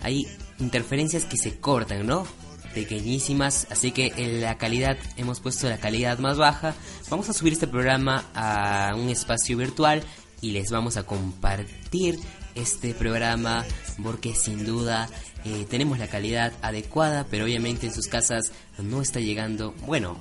[0.00, 0.26] Hay
[0.58, 2.26] interferencias que se cortan, ¿no?
[2.74, 6.74] Pequeñísimas, así que en la calidad hemos puesto la calidad más baja.
[7.08, 10.02] Vamos a subir este programa a un espacio virtual
[10.40, 12.18] y les vamos a compartir
[12.54, 13.64] este programa
[14.02, 15.08] porque sin duda
[15.44, 19.72] eh, tenemos la calidad adecuada, pero obviamente en sus casas no está llegando.
[19.86, 20.20] Bueno,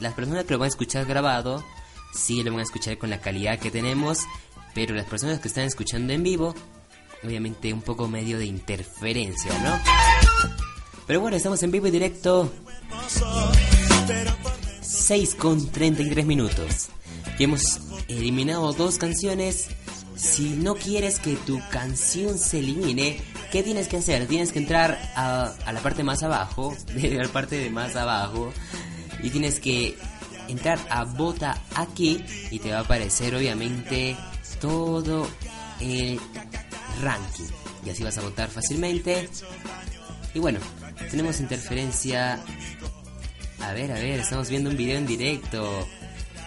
[0.00, 1.64] las personas que lo van a escuchar grabado
[2.12, 4.20] sí lo van a escuchar con la calidad que tenemos,
[4.74, 6.54] pero las personas que están escuchando en vivo
[7.26, 9.78] obviamente un poco medio de interferencia, ¿no?
[11.06, 12.52] Pero bueno, estamos en vivo y directo.
[14.80, 16.88] 6 con 33 minutos.
[17.38, 19.68] Y hemos eliminado dos canciones.
[20.16, 23.20] Si no quieres que tu canción se elimine,
[23.52, 24.26] ¿qué tienes que hacer?
[24.26, 28.52] Tienes que entrar a, a la parte más abajo, de la parte de más abajo,
[29.22, 29.96] y tienes que
[30.48, 34.16] entrar a Vota aquí y te va a aparecer obviamente
[34.60, 35.28] todo
[35.80, 36.20] el
[37.02, 37.50] ranking.
[37.84, 39.28] Y así vas a votar fácilmente.
[40.34, 40.58] Y bueno,
[41.10, 42.40] tenemos interferencia.
[43.60, 45.86] A ver, a ver, estamos viendo un video en directo.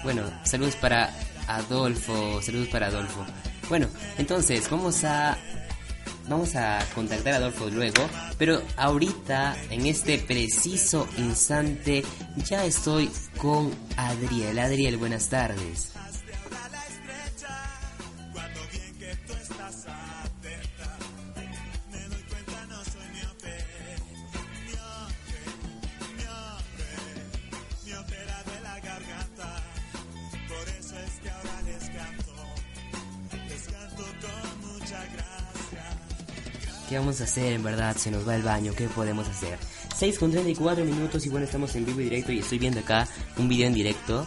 [0.04, 1.14] Bueno, saludos para
[1.48, 3.26] Adolfo, saludos para Adolfo.
[3.68, 5.38] Bueno, entonces vamos a
[6.28, 8.08] vamos a contactar a Adolfo luego,
[8.38, 12.04] pero ahorita en este preciso instante
[12.46, 14.60] ya estoy con Adriel.
[14.60, 15.92] Adriel, buenas tardes.
[36.90, 37.96] ¿Qué vamos a hacer en verdad?
[37.98, 39.60] Se nos va el baño, ¿qué podemos hacer?
[39.96, 43.08] 6 con 34 minutos y bueno, estamos en vivo y directo y estoy viendo acá
[43.38, 44.26] un video en directo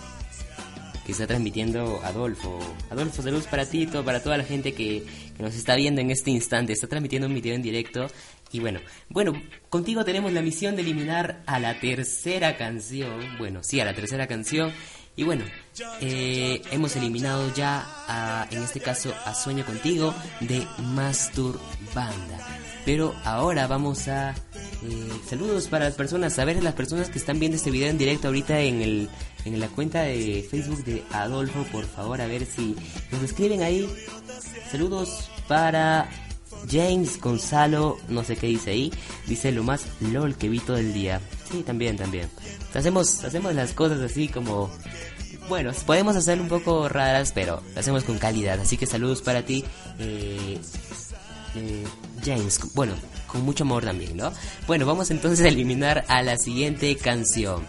[1.04, 2.60] que está transmitiendo Adolfo.
[2.88, 5.04] Adolfo, saludos para ti, todo, para toda la gente que,
[5.36, 6.72] que nos está viendo en este instante.
[6.72, 8.06] Está transmitiendo un video en directo
[8.52, 9.32] y bueno, bueno,
[9.68, 13.38] contigo tenemos la misión de eliminar a la tercera canción.
[13.38, 14.72] Bueno, sí, a la tercera canción.
[15.16, 15.44] Y bueno,
[16.00, 21.60] eh, hemos eliminado ya, a, en este caso, a Sueño Contigo de Mastur
[21.94, 22.58] Banda.
[22.84, 24.30] Pero ahora vamos a...
[24.30, 27.98] eh, saludos para las personas, a ver las personas que están viendo este video en
[27.98, 29.08] directo ahorita en, el,
[29.44, 32.74] en la cuenta de Facebook de Adolfo, por favor, a ver si
[33.12, 33.88] nos escriben ahí.
[34.70, 36.08] Saludos para
[36.70, 38.92] James Gonzalo, no sé qué dice ahí,
[39.26, 41.20] dice lo más LOL que vi todo el día.
[41.50, 42.28] Sí, también, también.
[42.74, 44.70] Hacemos, hacemos las cosas así como
[45.48, 48.60] bueno, podemos hacer un poco raras, pero lo hacemos con calidad.
[48.60, 49.64] Así que saludos para ti,
[49.98, 50.58] eh,
[51.54, 51.84] eh,
[52.24, 52.60] James.
[52.74, 52.94] Bueno,
[53.26, 54.32] con mucho amor también, ¿no?
[54.66, 57.64] Bueno, vamos entonces a eliminar a la siguiente canción.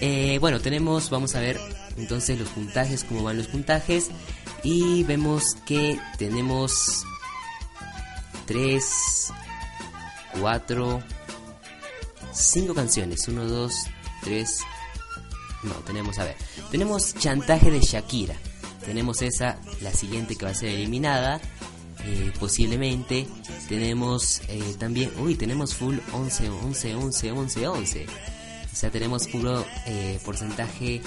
[0.00, 1.58] Eh, bueno, tenemos, vamos a ver
[1.96, 4.10] entonces los puntajes, cómo van los puntajes.
[4.62, 7.04] Y vemos que tenemos
[8.46, 9.32] 3,
[10.40, 11.02] 4,
[12.32, 13.28] 5 canciones.
[13.28, 13.74] 1, 2,
[14.22, 14.60] 3.
[15.66, 16.36] No, tenemos, a ver.
[16.70, 18.36] Tenemos Chantaje de Shakira.
[18.84, 21.40] Tenemos esa, la siguiente que va a ser eliminada.
[22.04, 23.26] Eh, posiblemente.
[23.68, 25.10] Tenemos eh, también.
[25.18, 28.06] Uy, tenemos full 11, 11, 11, 11, 11.
[28.72, 31.02] O sea, tenemos puro eh, porcentaje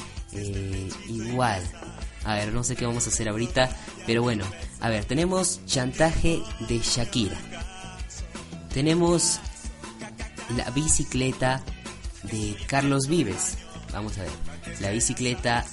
[1.07, 1.63] igual.
[2.25, 3.69] A ver, no sé qué vamos a hacer ahorita.
[4.05, 4.43] Pero bueno,
[4.81, 7.37] a ver, tenemos chantaje de Shakira.
[8.73, 9.39] Tenemos
[10.57, 11.63] la bicicleta
[12.23, 13.57] de Carlos Vives.
[13.93, 14.48] Vamos a ver.
[14.79, 15.65] La bicicleta.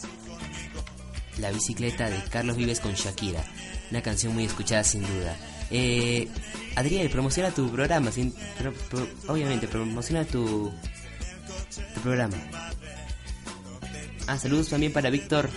[1.38, 3.44] La bicicleta de Carlos Vives con Shakira.
[3.90, 5.36] Una canción muy escuchada sin duda.
[5.70, 6.28] Eh,
[6.74, 8.10] Adriel, promociona tu programa.
[8.10, 8.34] Sin,
[9.28, 10.72] obviamente, promociona tu
[12.02, 12.36] programa.
[14.26, 15.48] Ah, saludos también para Víctor.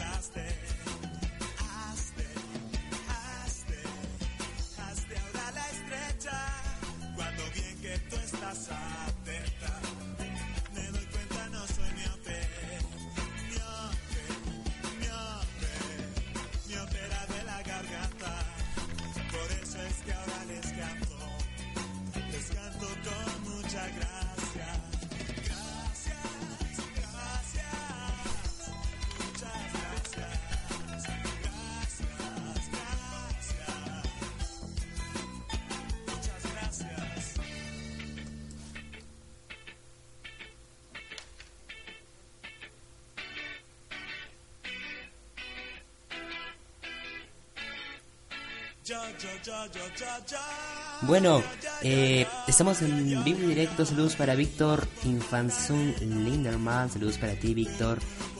[51.01, 51.43] Bueno,
[51.81, 53.85] eh, estamos en vivo y directo.
[53.85, 56.89] Saludos para Víctor Infanzun Linderman.
[56.89, 57.99] Saludos para ti, Víctor.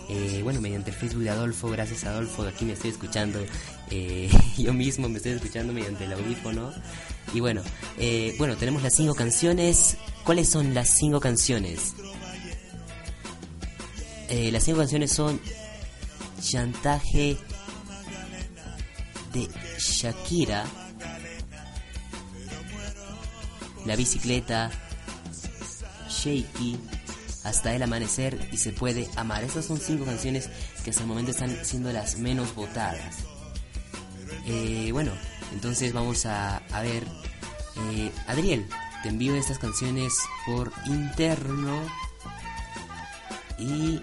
[0.10, 1.70] Eh, bueno, mediante Facebook de Adolfo.
[1.70, 2.43] Gracias, Adolfo.
[2.43, 3.39] Aquí me estoy escuchando.
[3.91, 6.74] eh, yo mismo me estoy escuchando mediante el audífono.
[7.34, 7.62] Y bueno,
[7.97, 9.97] eh, bueno, tenemos las cinco canciones.
[10.24, 11.93] ¿Cuáles son las cinco canciones?
[14.30, 15.41] Las cinco canciones son
[16.39, 17.38] Chantaje
[19.34, 19.47] de
[19.80, 20.66] Shakira.
[23.86, 24.70] La bicicleta,
[26.10, 26.78] Shaky,
[27.46, 29.44] Hasta el amanecer y Se puede amar.
[29.44, 30.50] Estas son cinco canciones
[30.84, 33.20] que hasta el momento están siendo las menos votadas.
[34.46, 35.12] Eh, bueno,
[35.54, 37.04] entonces vamos a, a ver.
[37.94, 38.68] Eh, Adriel,
[39.04, 40.14] te envío estas canciones
[40.46, 41.82] por interno.
[43.58, 44.02] Y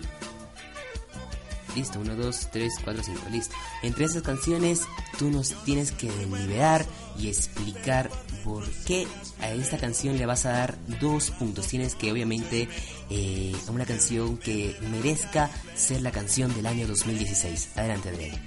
[1.77, 3.55] Listo, 1, 2, 3, 4, 5, listo.
[3.83, 4.83] Entre esas canciones
[5.19, 6.85] tú nos tienes que deliberar
[7.19, 8.11] y explicar
[8.43, 9.07] por qué
[9.41, 11.69] a esta canción le vas a dar dos puntos.
[11.69, 12.69] Tienes que obviamente
[13.11, 17.71] eh, una canción que merezca ser la canción del año 2016.
[17.77, 18.41] Adelante, Adrián.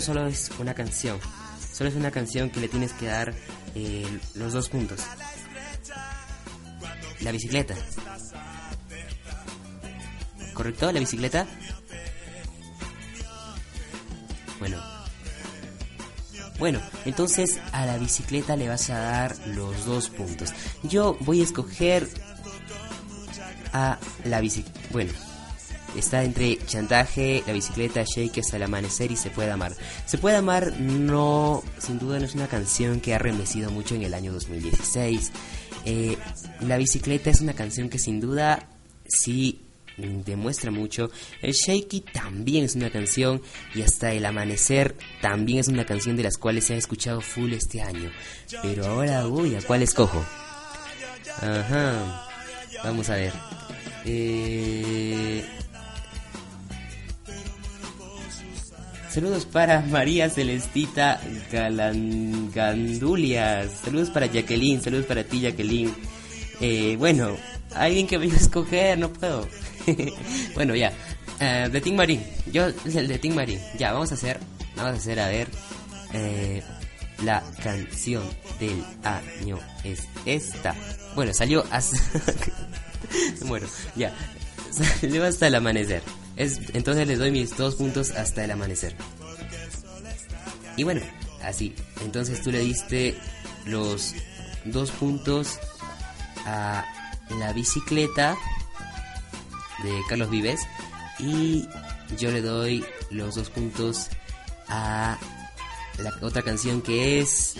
[0.00, 1.18] Solo es una canción.
[1.72, 3.34] Solo es una canción que le tienes que dar
[3.74, 5.00] eh, los dos puntos.
[7.20, 7.74] La bicicleta.
[10.54, 10.92] ¿Correcto?
[10.92, 11.46] ¿La bicicleta?
[14.58, 14.78] Bueno.
[16.58, 20.52] Bueno, entonces a la bicicleta le vas a dar los dos puntos.
[20.82, 22.06] Yo voy a escoger
[23.72, 24.78] a la bicicleta.
[24.90, 25.12] Bueno,
[25.96, 29.72] está entre chantaje, la bicicleta, shake hasta el amanecer y se puede amar.
[30.06, 34.02] Se puede amar no, sin duda no es una canción que ha remecido mucho en
[34.02, 35.32] el año 2016.
[35.84, 36.16] Eh,
[36.60, 38.68] la bicicleta es una canción que sin duda
[39.06, 39.60] sí
[39.96, 41.10] demuestra mucho.
[41.42, 43.42] El Shaky también es una canción
[43.74, 47.52] y hasta el amanecer también es una canción de las cuales se ha escuchado full
[47.52, 48.10] este año.
[48.62, 50.24] Pero ahora, uy, ¿a cuál escojo?
[51.40, 52.26] Ajá.
[52.82, 53.32] Vamos a ver.
[54.04, 55.59] Eh...
[59.10, 63.72] Saludos para María Celestita Galangandulias.
[63.84, 64.80] Saludos para Jacqueline.
[64.80, 65.92] Saludos para ti, Jacqueline.
[66.60, 67.36] Eh, bueno,
[67.74, 69.48] alguien que vaya a escoger, no puedo.
[70.54, 70.92] bueno, ya.
[71.40, 72.22] Eh, de Tim Marín.
[72.52, 73.58] Yo, el de Tim Marín.
[73.78, 74.38] Ya, vamos a hacer.
[74.76, 75.48] Vamos a hacer, a ver.
[76.12, 76.62] eh,
[77.24, 78.22] la canción
[78.60, 80.74] del año es esta.
[81.16, 81.98] Bueno, salió hasta.
[83.46, 84.14] bueno, ya.
[85.00, 86.00] Salió hasta el amanecer.
[86.40, 88.96] Es, entonces les doy mis dos puntos hasta el amanecer.
[90.78, 91.02] Y bueno,
[91.42, 91.74] así.
[92.02, 93.14] Entonces tú le diste
[93.66, 94.14] los
[94.64, 95.58] dos puntos
[96.46, 96.82] a
[97.38, 98.38] la bicicleta
[99.82, 100.62] de Carlos Vives
[101.18, 101.68] y
[102.16, 104.08] yo le doy los dos puntos
[104.68, 105.18] a
[105.98, 107.56] la otra canción que es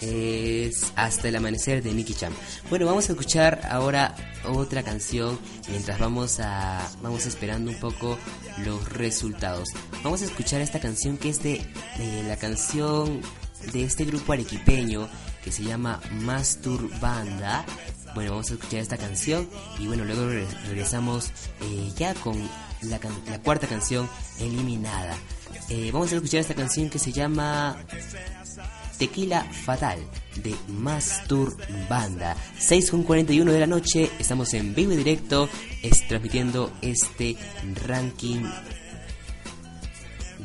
[0.00, 2.32] es Hasta el amanecer de Nicky Cham.
[2.68, 5.38] Bueno, vamos a escuchar ahora otra canción
[5.68, 8.18] mientras vamos a vamos esperando un poco
[8.64, 9.68] los resultados.
[10.02, 11.60] Vamos a escuchar esta canción que es de,
[12.26, 13.20] la canción
[13.72, 15.08] de este grupo arequipeño
[15.44, 17.64] que se llama Masturbanda.
[18.14, 19.48] Bueno, vamos a escuchar esta canción
[19.78, 21.30] y bueno, luego re- regresamos
[21.62, 22.36] eh, ya con
[22.82, 22.98] la,
[23.28, 25.16] la cuarta canción eliminada.
[25.68, 27.76] Eh, vamos a escuchar esta canción que se llama
[29.00, 29.98] Tequila Fatal
[30.42, 31.56] de Mastur
[31.88, 32.36] Banda.
[32.58, 35.48] 6 con 41 de la noche, estamos en vivo y directo,
[36.06, 37.34] transmitiendo este
[37.86, 38.42] ranking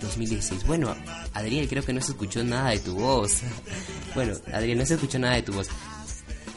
[0.02, 0.66] 2016.
[0.66, 0.96] Bueno,
[1.34, 3.42] Adriel, creo que no se escuchó nada de tu voz.
[4.16, 5.68] Bueno, Adriel, no se escuchó nada de tu voz.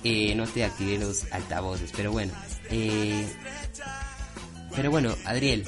[0.04, 2.32] Eh, no te activé los altavoces, pero bueno.
[2.70, 3.26] Eh,
[4.76, 5.64] pero bueno, Adriel,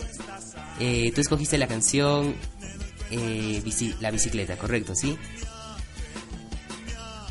[0.78, 2.37] eh, tú escogiste la canción
[3.11, 3.61] eh,
[3.99, 4.95] La bicicleta, ¿correcto?
[4.95, 5.18] ¿Sí?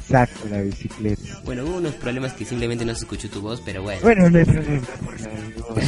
[0.10, 1.22] Exacto, la bicicleta.
[1.46, 4.02] Bueno, hubo unos problemas que simplemente no se escuchó tu voz, pero bueno.
[4.02, 5.84] Bueno, no hay problema por la voz.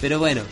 [0.00, 0.42] Pero bueno,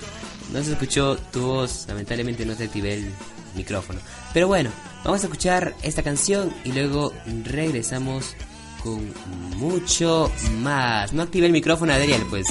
[0.52, 3.10] no se escuchó tu voz, lamentablemente no te activé el
[3.54, 4.00] micrófono.
[4.34, 4.70] Pero bueno,
[5.04, 7.12] vamos a escuchar esta canción y luego
[7.44, 8.34] regresamos
[8.82, 9.14] con
[9.56, 11.12] mucho más.
[11.12, 12.46] No activé el micrófono, Adriel, pues.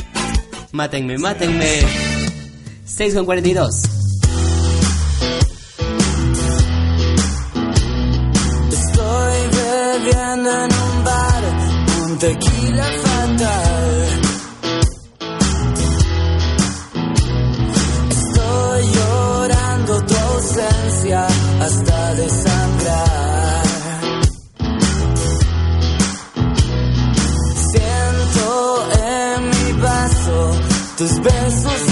[0.72, 1.82] Mátenme, mátenme.
[2.86, 3.99] 6 con 42.
[12.20, 13.90] Tequila fatal.
[18.10, 21.28] Estoy llorando tu ausencia
[21.62, 23.64] hasta desangrar.
[27.72, 28.48] Siento
[29.08, 30.52] en mi vaso
[30.98, 31.89] tus besos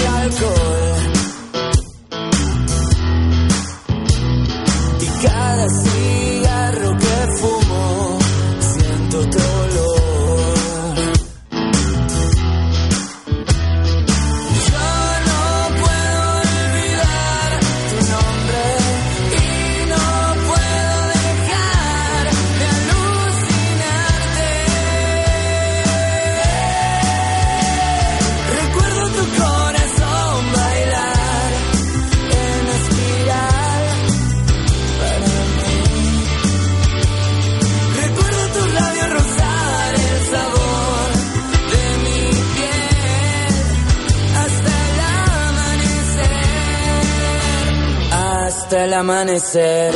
[48.70, 49.94] Hasta el amanecer.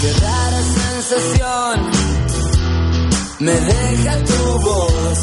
[0.00, 1.76] Qué rara sensación
[3.38, 5.20] me deja tu voz.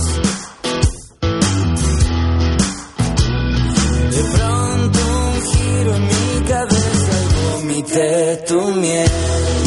[4.12, 7.16] De pronto un giro en mi cabeza
[7.64, 9.65] y tu miel.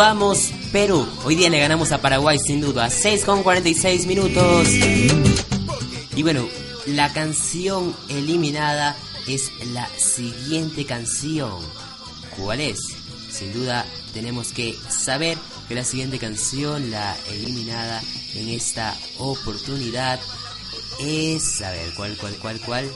[0.00, 1.06] Vamos, Perú.
[1.24, 2.88] Hoy día le ganamos a Paraguay sin duda.
[2.88, 4.66] 6 con 46 minutos.
[6.16, 6.48] Y bueno,
[6.86, 8.96] la canción eliminada
[9.28, 11.52] es la siguiente canción.
[12.34, 12.78] ¿Cuál es?
[13.30, 13.84] Sin duda
[14.14, 15.36] tenemos que saber
[15.68, 18.00] que la siguiente canción, la eliminada
[18.36, 20.18] en esta oportunidad,
[20.98, 21.60] es...
[21.60, 22.90] A ver, ¿cuál, cuál, cuál, cuál?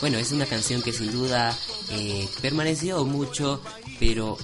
[0.00, 1.58] Bueno, es una canción que sin duda
[1.90, 3.60] eh, permaneció mucho,
[3.98, 4.38] pero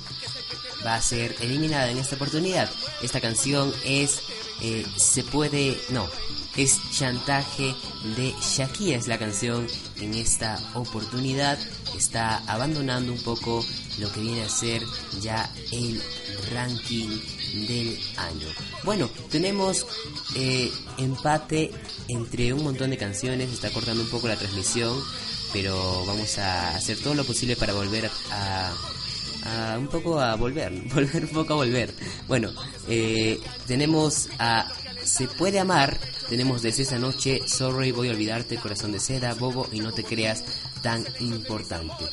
[0.85, 2.71] va a ser eliminada en esta oportunidad.
[3.03, 4.21] Esta canción es
[4.61, 5.77] eh, Se puede...
[5.91, 6.09] No,
[6.57, 7.75] es Chantaje
[8.17, 9.67] de Shakira, es la canción
[10.01, 11.59] en esta oportunidad.
[11.97, 13.65] Está abandonando un poco
[13.99, 14.83] lo que viene a ser
[15.21, 16.03] ya el
[16.53, 17.09] ranking
[17.67, 18.47] del año.
[18.85, 19.87] Bueno, tenemos
[20.35, 21.71] eh, empate
[22.09, 24.99] entre un montón de canciones, está cortando un poco la transmisión,
[25.53, 28.73] pero vamos a hacer todo lo posible para volver a,
[29.45, 31.95] a un poco a volver, volver un poco a volver.
[32.29, 32.51] Bueno,
[32.89, 34.71] eh, tenemos a
[35.05, 39.69] Se puede amar, tenemos desde esa noche Sorry, voy a olvidarte, corazón de seda, bobo
[39.73, 40.45] y no te creas
[40.81, 42.05] tan importante.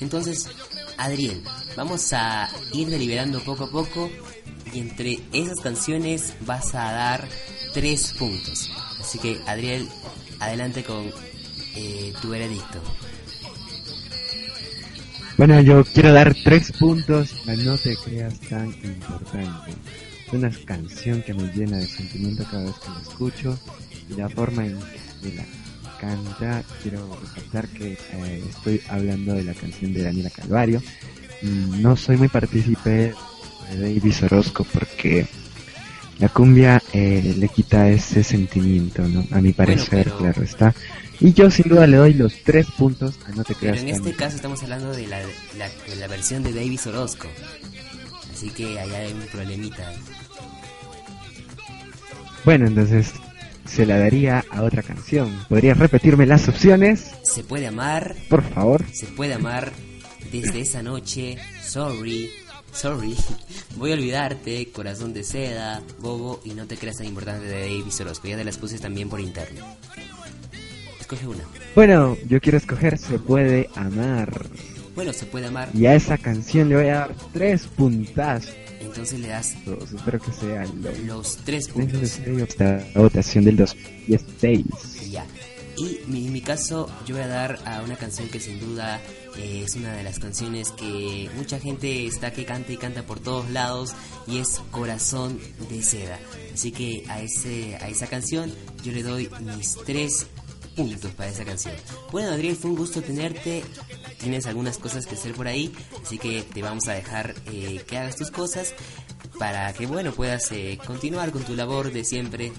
[0.00, 0.48] Entonces,
[0.96, 1.42] Adriel,
[1.76, 4.10] vamos a ir deliberando poco a poco
[4.72, 7.28] y entre esas canciones vas a dar
[7.72, 8.70] tres puntos.
[8.98, 9.88] Así que, Adriel,
[10.40, 11.12] adelante con
[11.74, 12.80] eh, tu veredicto.
[15.38, 19.70] Bueno, yo quiero dar tres puntos a No te creas tan importante.
[20.26, 23.58] Es una canción que me llena de sentimiento cada vez que la escucho
[24.10, 24.76] y la forma en
[25.22, 25.44] que la
[26.00, 26.62] canta.
[26.82, 30.82] Quiero resaltar que eh, estoy hablando de la canción de Daniela Calvario.
[31.42, 33.14] No soy muy partícipe
[33.70, 35.24] de Davis Orozco porque
[36.18, 39.24] la cumbia eh, le quita ese sentimiento, ¿no?
[39.30, 40.74] A mi parecer, pero- claro está.
[41.20, 43.86] Y yo sin duda le doy los tres puntos a No te Pero creas en
[43.90, 45.20] tan este caso estamos hablando de la,
[45.56, 47.26] la, de la versión de Davis Orozco.
[48.32, 49.92] Así que allá hay un problemita.
[52.44, 53.12] Bueno, entonces
[53.66, 55.44] se la daría a otra canción.
[55.48, 57.10] ¿Podrías repetirme las opciones?
[57.22, 58.84] Se puede amar, Por favor.
[58.92, 59.72] se puede amar
[60.30, 61.36] desde esa noche.
[61.62, 62.30] Sorry,
[62.72, 63.16] sorry.
[63.76, 68.00] Voy a olvidarte, corazón de seda, bobo y no te creas tan importante de Davis
[68.00, 68.28] Orozco.
[68.28, 69.64] Ya te las puse también por interno.
[71.10, 71.44] Escoge una.
[71.74, 74.46] Bueno, yo quiero escoger Se puede amar.
[74.94, 75.70] Bueno, se puede amar.
[75.74, 78.50] Y a esa canción le voy a dar tres puntazos.
[78.80, 79.54] Entonces le das
[79.94, 82.18] Espero que sea lo los tres puntos.
[82.18, 85.10] esta votación del 2016.
[85.10, 85.24] Ya.
[85.76, 89.00] Y mi- en mi caso, yo voy a dar a una canción que sin duda
[89.36, 93.20] eh, es una de las canciones que mucha gente está que canta y canta por
[93.20, 93.94] todos lados
[94.26, 95.38] y es Corazón
[95.70, 96.18] de Seda.
[96.52, 98.52] Así que a, ese, a esa canción
[98.82, 100.26] yo le doy mis tres
[100.78, 101.74] puntos para esa canción.
[102.12, 103.64] Bueno, Adriel, fue un gusto tenerte.
[104.18, 105.72] Tienes algunas cosas que hacer por ahí,
[106.02, 108.74] así que te vamos a dejar eh, que hagas tus cosas
[109.38, 112.52] para que, bueno, puedas eh, continuar con tu labor de siempre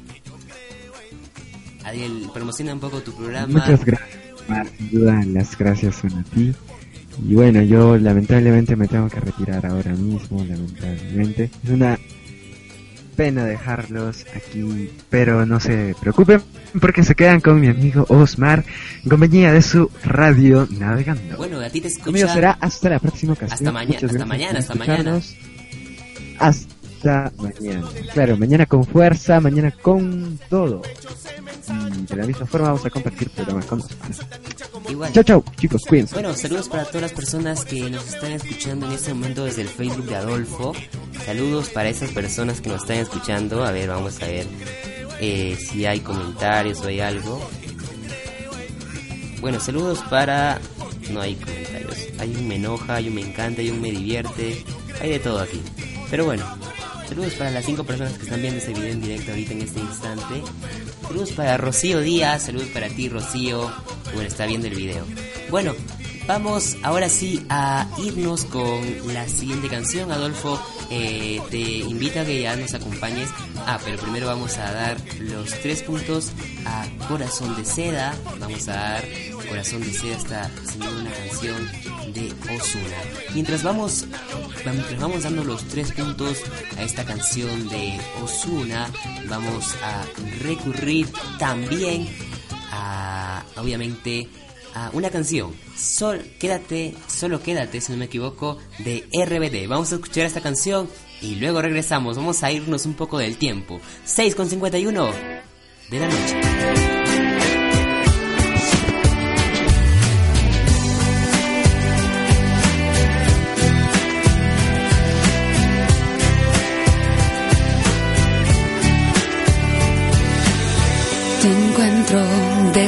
[1.86, 3.60] Adiel, promociona un poco tu programa.
[3.60, 6.54] Muchas gracias, Mar, sin duda las gracias son a ti.
[7.28, 11.50] Y bueno, yo lamentablemente me tengo que retirar ahora mismo, lamentablemente.
[11.64, 11.98] Es una
[13.20, 16.42] pena dejarlos aquí, pero no se preocupen
[16.80, 18.64] porque se quedan con mi amigo Osmar
[19.04, 21.36] en compañía de su radio navegando.
[21.36, 22.34] Bueno, a ti te Conmigo escucha.
[22.34, 23.56] será hasta la próxima ocasión.
[23.56, 25.18] Hasta mañana, hasta mañana, hasta mañana.
[25.18, 26.69] escucharnos.
[27.04, 27.88] Mañana.
[28.14, 30.82] Claro, mañana con fuerza, mañana con todo.
[31.70, 33.84] Y de la misma forma vamos a compartir programas con.
[34.90, 35.14] Igual.
[35.14, 36.16] Chau, chau, chicos, cuídense.
[36.16, 39.68] Bueno, saludos para todas las personas que nos están escuchando en este momento desde el
[39.68, 40.74] Facebook de Adolfo.
[41.26, 43.64] Saludos para esas personas que nos están escuchando.
[43.64, 44.48] A ver, vamos a ver
[45.20, 47.40] eh, si hay comentarios o hay algo.
[49.42, 50.60] Bueno, saludos para...
[51.12, 51.98] No hay comentarios.
[52.20, 54.64] Hay un me enoja, hay un me encanta, hay un me divierte.
[55.02, 55.62] Hay de todo aquí.
[56.10, 56.46] Pero bueno,
[57.10, 59.80] saludos para las cinco personas que están viendo este video en directo ahorita en este
[59.80, 60.44] instante.
[61.02, 63.72] Saludos para Rocío Díaz, saludos para ti Rocío,
[64.14, 65.04] bueno, está viendo el video.
[65.50, 65.74] Bueno,
[66.28, 68.80] vamos ahora sí a irnos con
[69.12, 70.12] la siguiente canción.
[70.12, 73.30] Adolfo, eh, te invito a que ya nos acompañes.
[73.66, 76.32] Ah, pero primero vamos a dar los tres puntos
[76.66, 78.16] a Corazón de Seda.
[78.40, 79.06] Vamos a dar
[79.48, 81.70] Corazón de Seda, está siendo una canción
[82.14, 82.98] de Osuna.
[83.34, 84.06] Mientras vamos,
[84.66, 86.38] mientras vamos dando los tres puntos
[86.78, 88.90] a esta canción de Osuna,
[89.28, 90.06] vamos a
[90.42, 92.08] recurrir también
[92.72, 94.28] a, obviamente,
[94.74, 95.54] a una canción.
[95.76, 99.68] Sol, quédate, solo quédate, si no me equivoco, de RBD.
[99.68, 100.90] Vamos a escuchar esta canción
[101.22, 102.18] y luego regresamos.
[102.18, 103.80] Vamos a irnos un poco del tiempo.
[104.06, 105.12] 6 con 51
[105.90, 106.99] de la noche.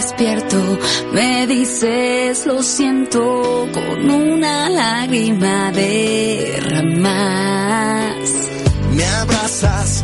[0.02, 0.80] Despierto,
[1.14, 7.12] me dices lo siento con una lágrima derramas.
[8.96, 10.04] Me abrazas,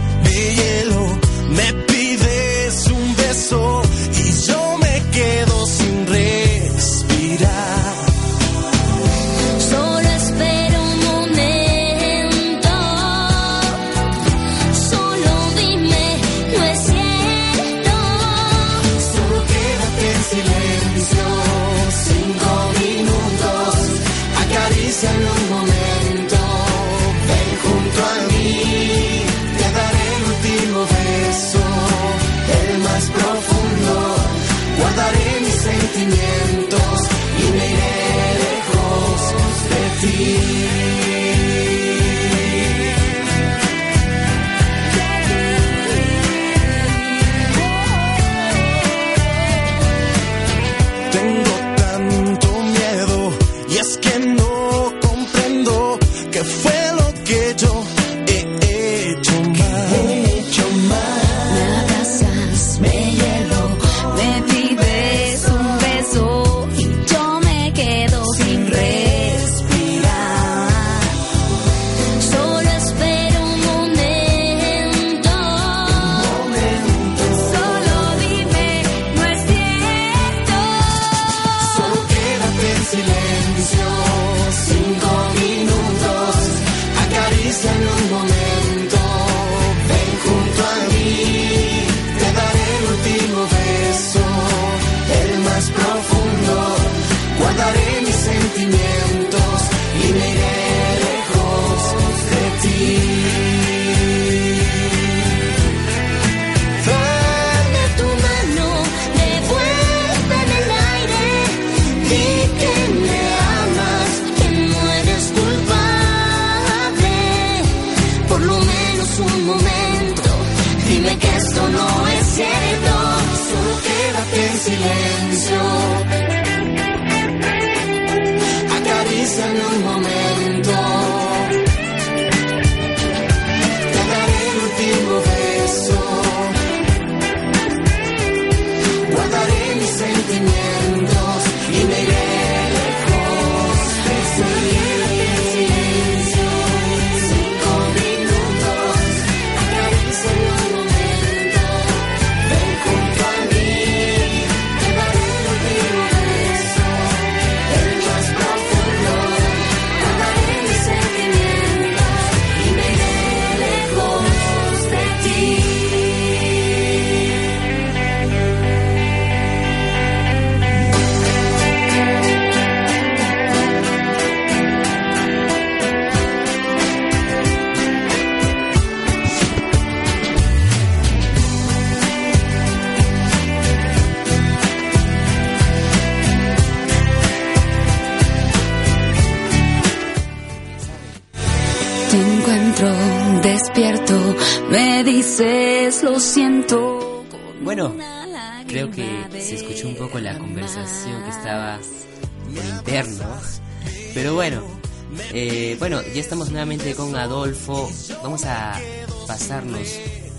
[205.89, 207.89] bueno, ya estamos nuevamente con Adolfo.
[208.21, 208.77] Vamos a
[209.25, 209.88] pasarnos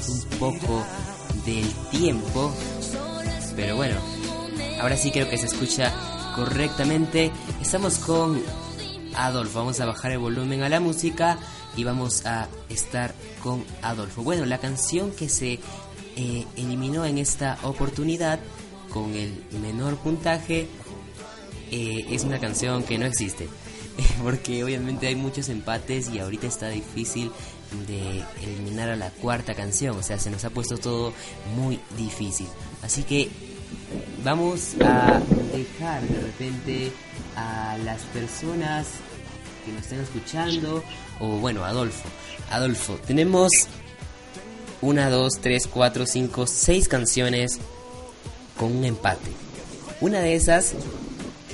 [0.07, 0.84] un poco
[1.46, 2.53] del tiempo.
[3.57, 3.96] Pero bueno,
[4.78, 5.90] ahora sí creo que se escucha
[6.36, 7.32] correctamente.
[7.62, 8.42] Estamos con
[9.16, 9.61] Adolfo.
[9.61, 11.38] Vamos a bajar el volumen a la música
[11.78, 14.22] y vamos a estar con Adolfo.
[14.22, 15.61] Bueno, la canción que se
[16.16, 18.38] eh, eliminó en esta oportunidad
[18.90, 19.32] con el
[19.62, 20.68] menor puntaje
[21.70, 23.49] eh, es una canción que no existe.
[24.22, 27.30] Porque obviamente hay muchos empates y ahorita está difícil
[27.86, 29.96] de eliminar a la cuarta canción.
[29.96, 31.12] O sea, se nos ha puesto todo
[31.57, 32.49] muy difícil.
[32.82, 33.28] Así que
[34.24, 35.20] vamos a
[35.53, 36.92] dejar de repente
[37.36, 38.86] a las personas
[39.64, 40.82] que nos estén escuchando.
[41.20, 42.09] O bueno, Adolfo.
[42.51, 43.51] Adolfo, tenemos
[44.80, 47.59] una, dos, tres, cuatro, cinco, seis canciones
[48.57, 49.30] con un empate.
[50.01, 50.74] Una de esas,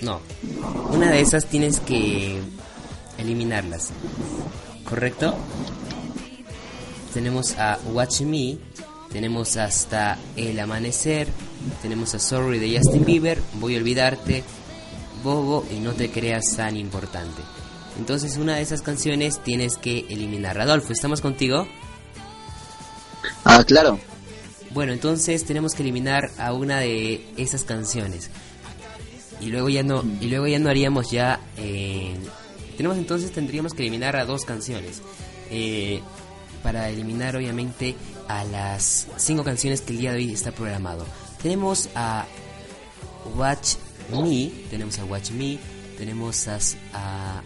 [0.05, 0.21] no,
[0.91, 2.39] una de esas tienes que
[3.19, 3.91] eliminarlas,
[4.85, 5.35] ¿correcto?
[7.13, 8.59] Tenemos a Watch Me,
[9.11, 11.29] tenemos hasta El Amanecer,
[11.81, 14.45] tenemos a Sorry de Justin Bieber, Voy a olvidarte,
[15.23, 17.41] Bobo y No te creas tan importante.
[17.99, 20.61] Entonces una de esas canciones tienes que eliminar.
[20.61, 21.67] Adolfo, ¿estamos contigo?
[23.45, 23.99] Ah, claro.
[24.73, 28.31] Bueno, entonces tenemos que eliminar a una de esas canciones.
[29.41, 31.41] Y luego ya no, y luego ya no haríamos ya.
[31.57, 32.17] eh,
[32.77, 35.01] tenemos entonces tendríamos que eliminar a dos canciones.
[35.51, 36.01] Eh,
[36.63, 37.95] para eliminar obviamente
[38.27, 41.07] a las cinco canciones que el día de hoy está programado.
[41.43, 42.27] Tenemos a
[43.37, 43.75] Watch
[44.11, 45.59] Me, tenemos a Watch Me,
[45.99, 47.43] tenemos a,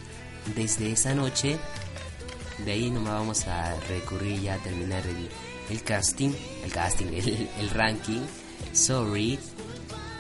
[0.55, 1.59] Desde esa noche.
[2.65, 5.29] De ahí nomás vamos a recurrir ya a terminar el,
[5.71, 6.31] el casting,
[6.65, 8.21] el casting, el, el ranking.
[8.73, 9.39] Sorry.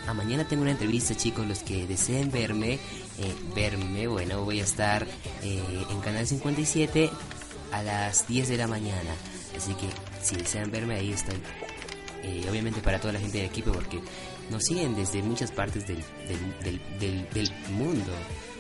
[0.09, 2.75] A mañana tengo una entrevista, chicos, los que deseen verme,
[3.19, 5.07] eh, verme, bueno, voy a estar
[5.43, 7.11] eh, en Canal 57
[7.73, 9.11] a las 10 de la mañana.
[9.55, 9.87] Así que
[10.23, 11.35] si desean verme, ahí estoy.
[12.23, 14.01] Eh, obviamente para toda la gente del equipo, porque
[14.51, 18.11] nos siguen desde muchas partes del, del, del, del, mundo.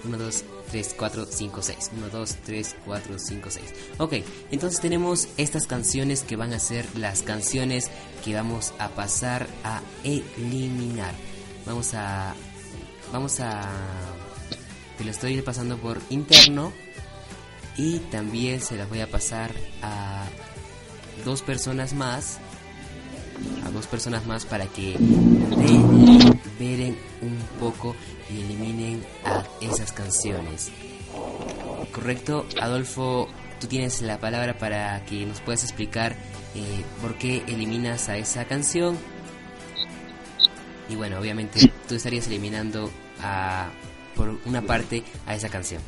[0.05, 1.90] 1, 2, 3, 4, 5, 6.
[1.96, 3.64] 1, 2, 3, 4, 5, 6.
[3.96, 4.12] Ok,
[4.51, 7.90] entonces tenemos estas canciones que van a ser las canciones
[8.22, 11.14] que vamos a pasar a eliminar.
[11.68, 12.34] Vamos a...
[13.12, 13.68] Vamos a...
[14.96, 16.72] Te lo estoy pasando por interno.
[17.76, 19.52] Y también se las voy a pasar
[19.82, 20.24] a
[21.24, 22.38] dos personas más.
[23.64, 24.96] A dos personas más para que
[25.58, 27.94] deliberen un poco
[28.30, 30.70] y eliminen a esas canciones.
[31.92, 32.46] ¿Correcto?
[32.60, 33.28] Adolfo,
[33.60, 36.16] tú tienes la palabra para que nos puedas explicar
[36.54, 38.96] eh, por qué eliminas a esa canción.
[40.89, 43.68] Y bueno, obviamente tú estarías eliminando a,
[44.16, 45.82] por una parte a esa canción.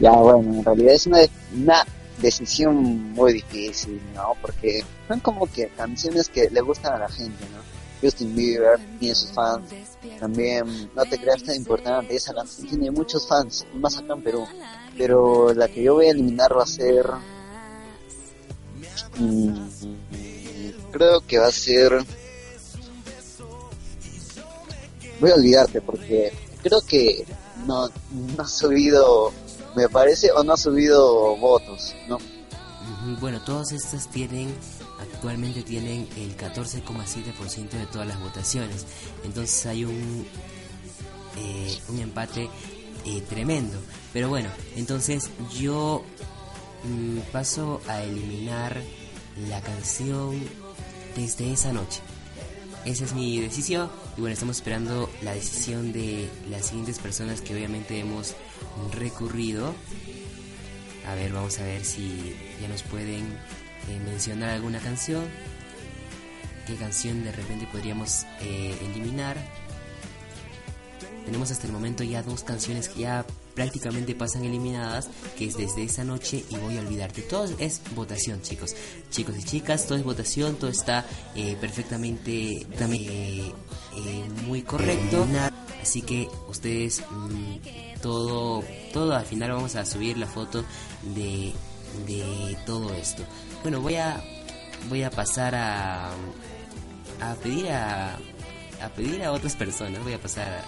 [0.00, 1.18] Ya, bueno, en realidad es una,
[1.56, 1.86] una
[2.18, 4.34] decisión muy difícil, ¿no?
[4.40, 7.62] Porque son como que canciones que le gustan a la gente, ¿no?
[8.02, 9.72] Justin Bieber tiene sus fans,
[10.20, 14.46] también no te creas tan importante, esa canción tiene muchos fans, más acá en Perú,
[14.98, 17.06] pero la que yo voy a eliminar va a ser...
[19.18, 19.54] mm,
[20.94, 22.04] creo que va a ser...
[25.20, 26.32] Voy a olvidarte porque
[26.62, 27.24] creo que
[27.66, 29.32] no, no ha subido,
[29.74, 32.18] me parece, o no ha subido votos, ¿no?
[33.20, 34.54] Bueno, todas estas tienen,
[35.00, 38.86] actualmente tienen el 14,7% de todas las votaciones.
[39.24, 40.26] Entonces hay un,
[41.38, 42.48] eh, un empate
[43.04, 43.78] eh, tremendo.
[44.12, 46.04] Pero bueno, entonces yo
[46.84, 48.80] mm, paso a eliminar
[49.48, 50.40] la canción
[51.16, 52.00] desde esa noche.
[52.84, 57.54] Esa es mi decisión y bueno, estamos esperando la decisión de las siguientes personas que
[57.54, 58.34] obviamente hemos
[58.92, 59.74] recurrido.
[61.08, 63.22] A ver, vamos a ver si ya nos pueden
[63.88, 65.24] eh, mencionar alguna canción.
[66.66, 69.36] ¿Qué canción de repente podríamos eh, eliminar?
[71.24, 73.24] Tenemos hasta el momento ya dos canciones que ya
[73.54, 77.22] prácticamente pasan eliminadas, que es desde esa noche y voy a olvidarte.
[77.22, 78.74] Todo es votación, chicos.
[79.10, 83.52] Chicos y chicas, todo es votación, todo está eh, perfectamente también, eh,
[83.96, 85.26] eh, muy correcto.
[85.80, 90.64] Así que ustedes mm, todo, todo al final vamos a subir la foto
[91.14, 91.52] de,
[92.06, 93.22] de todo esto.
[93.62, 94.22] Bueno, voy a
[94.88, 96.10] voy a pasar a
[97.20, 98.16] a pedir a
[98.82, 100.64] a pedir a otras personas, voy a pasar a,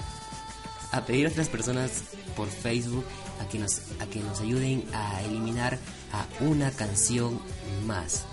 [0.93, 1.91] a pedir a otras personas
[2.37, 3.05] por Facebook
[3.41, 5.79] a que nos a que nos ayuden a eliminar
[6.13, 7.41] a una canción
[7.87, 8.25] más.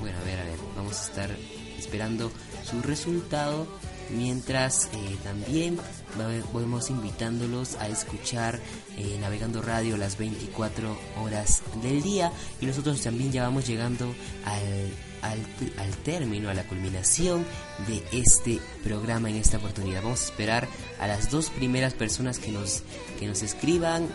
[0.00, 1.36] Bueno, a ver, a ver, vamos a estar
[1.78, 2.30] esperando
[2.68, 3.66] su resultado
[4.10, 5.76] mientras eh, también
[6.18, 8.58] va- vamos invitándolos a escuchar
[8.96, 14.14] eh, Navegando Radio las 24 horas del día y nosotros también ya vamos llegando
[14.46, 14.90] al,
[15.22, 15.38] al,
[15.78, 17.44] al término, a la culminación
[17.86, 20.02] de este programa en esta oportunidad.
[20.02, 20.68] Vamos a esperar
[21.00, 22.82] a las dos primeras personas que nos,
[23.18, 24.08] que nos escriban.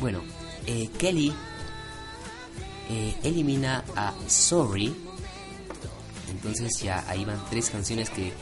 [0.00, 0.22] Bueno,
[0.66, 1.32] eh, Kelly
[2.90, 4.94] eh, elimina a Sorry.
[6.30, 8.32] Entonces ya ahí van tres canciones que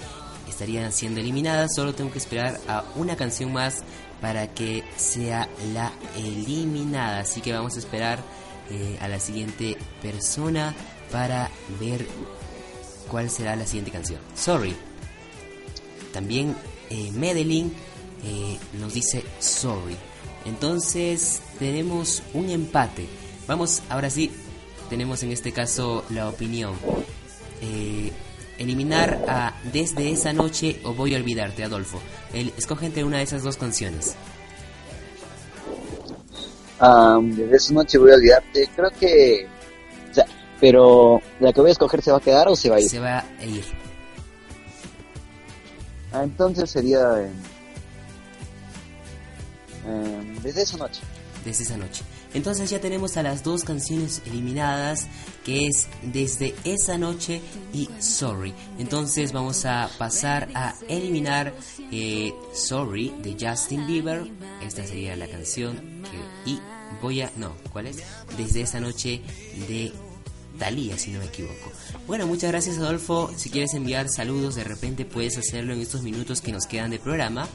[0.49, 1.75] estarían siendo eliminadas.
[1.75, 3.83] Solo tengo que esperar a una canción más
[4.21, 7.21] para que sea la eliminada.
[7.21, 8.21] Así que vamos a esperar
[8.71, 10.75] eh, a la siguiente persona
[11.13, 12.07] para ver
[13.09, 14.21] cuál será la siguiente canción.
[14.35, 14.75] Sorry.
[16.13, 16.57] También
[16.91, 17.73] eh, Medellín
[18.25, 19.97] eh, nos dice sorry.
[20.45, 23.07] Entonces tenemos un empate.
[23.47, 24.33] Vamos, ahora sí,
[24.89, 26.75] tenemos en este caso la opinión.
[27.61, 28.13] Eh,
[28.59, 32.01] eliminar a Desde esa noche o Voy a olvidarte, Adolfo.
[32.33, 34.15] El, escoge entre una de esas dos canciones.
[36.81, 39.52] Ah, desde esa noche voy a olvidarte, creo que...
[40.63, 42.89] Pero la que voy a escoger se va a quedar o se va a ir.
[42.89, 43.65] Se va a ir.
[46.13, 47.01] Ah, entonces sería...
[47.21, 47.31] eh,
[49.87, 51.01] eh, desde esa noche.
[51.45, 52.05] Desde esa noche.
[52.33, 55.09] Entonces ya tenemos a las dos canciones eliminadas,
[55.45, 57.41] que es Desde esa noche
[57.73, 58.55] y Sorry.
[58.79, 61.53] Entonces vamos a pasar a eliminar
[61.91, 64.31] eh, Sorry de Justin Bieber.
[64.65, 66.51] Esta sería la canción que...
[66.53, 66.61] Y
[67.01, 67.33] voy a...
[67.37, 67.97] No, ¿cuál es?
[68.39, 69.23] Desde esa noche
[69.69, 69.93] de
[70.63, 71.73] Talía, si no me equivoco.
[72.07, 73.33] Bueno, muchas gracias Adolfo.
[73.37, 77.01] Si quieres enviar saludos, de repente puedes hacerlo en estos minutos que nos quedan de
[77.01, 77.49] programa.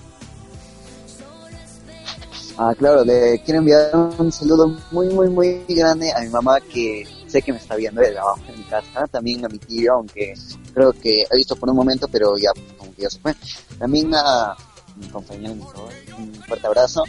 [2.58, 7.08] Ah, claro, le quiero enviar un saludo muy, muy, muy grande a mi mamá que
[7.28, 9.08] sé que me está viendo desde abajo en mi casa.
[9.08, 10.34] También a mi tío, aunque
[10.74, 13.34] creo que he visto por un momento, pero ya, como que ya se fue.
[13.80, 14.53] También a
[14.97, 17.05] mi compañero, un fuerte abrazo.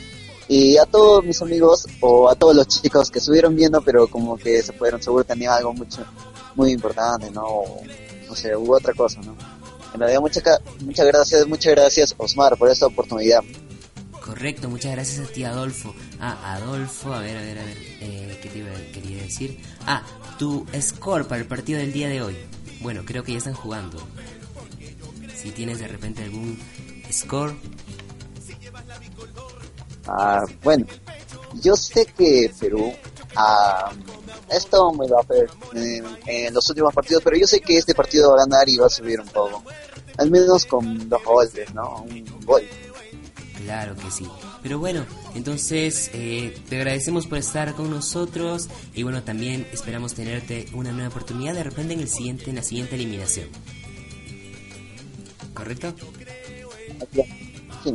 [0.49, 4.36] Y a todos mis amigos o a todos los chicos que estuvieron viendo, pero como
[4.36, 6.05] que se fueron, seguro tenían algo mucho,
[6.55, 7.64] muy importante, ¿no?
[8.26, 9.36] No sé, hubo otra cosa, ¿no?
[9.92, 10.42] En realidad, muchas,
[10.80, 13.42] muchas gracias, muchas gracias, Osmar, por esta oportunidad.
[14.28, 15.94] Correcto, muchas gracias a ti Adolfo.
[16.20, 19.59] Ah, Adolfo, a ver, a ver, a ver, eh, ¿qué te iba, quería decir?
[19.86, 20.03] Ah,
[20.38, 22.36] tu score para el partido del día de hoy.
[22.80, 23.99] Bueno, creo que ya están jugando.
[25.34, 26.59] Si tienes de repente algún
[27.11, 27.55] score,
[30.09, 30.86] Ah, bueno,
[31.62, 32.92] yo sé que Perú
[33.36, 33.90] ah,
[34.50, 35.34] ha estado muy bajo
[35.74, 38.76] en, en los últimos partidos, pero yo sé que este partido va a ganar y
[38.76, 39.62] va a subir un poco.
[40.16, 42.02] Al menos con dos goles, ¿no?
[42.02, 42.62] Un gol.
[43.64, 44.26] claro que sí.
[44.62, 50.66] Pero bueno, entonces eh, te agradecemos por estar con nosotros y bueno, también esperamos tenerte
[50.74, 53.48] una nueva oportunidad de repente en el siguiente, en la siguiente eliminación.
[55.54, 55.94] ¿Correcto?
[57.84, 57.94] Sí.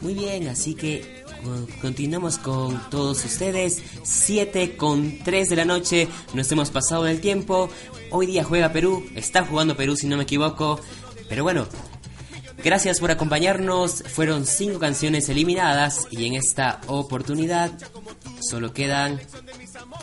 [0.00, 1.17] Muy bien, así que
[1.80, 3.82] continuamos con todos ustedes.
[4.02, 7.70] 7 con 3 de la noche, nos hemos pasado del tiempo.
[8.10, 10.80] Hoy día juega Perú, está jugando Perú si no me equivoco.
[11.28, 11.66] Pero bueno,
[12.62, 14.02] gracias por acompañarnos.
[14.04, 17.72] Fueron 5 canciones eliminadas y en esta oportunidad
[18.40, 19.20] solo quedan...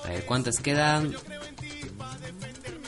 [0.04, 1.16] A ver, ¿cuántas quedan?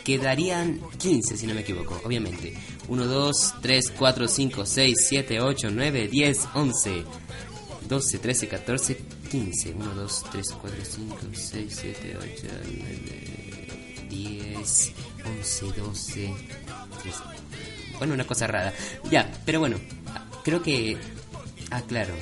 [0.04, 2.58] Quedarían 15 si no me equivoco, obviamente.
[2.88, 7.04] 1, 2, 3, 4, 5, 6, 7, 8, 9, 10, 11,
[7.88, 8.98] 12, 13, 14,
[9.32, 9.74] 15.
[9.74, 14.94] 1, 2, 3, 4, 5, 6, 7, 8, 9, 10,
[15.26, 16.34] 11, 12,
[17.02, 17.20] 13.
[17.98, 18.74] Bueno, una cosa rara.
[19.10, 19.78] Ya, pero bueno,
[20.44, 20.98] creo que...
[21.72, 22.14] Ah, claro.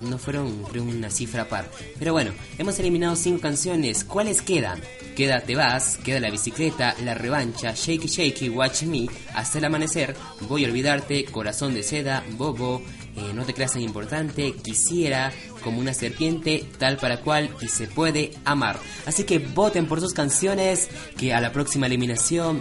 [0.00, 1.70] No fueron, una cifra par.
[1.98, 4.04] Pero bueno, hemos eliminado cinco canciones.
[4.04, 4.80] ¿Cuáles quedan?
[5.16, 10.16] Queda Te Vas, queda La Bicicleta, La Revancha, Shakey Shakey, Watch Me, Hasta el Amanecer,
[10.48, 12.82] Voy a Olvidarte, Corazón de Seda, Bobo,
[13.16, 15.32] eh, No te creas tan importante, Quisiera,
[15.62, 18.78] Como una serpiente, Tal para cual y Se puede amar.
[19.06, 22.60] Así que voten por sus canciones, que a la próxima eliminación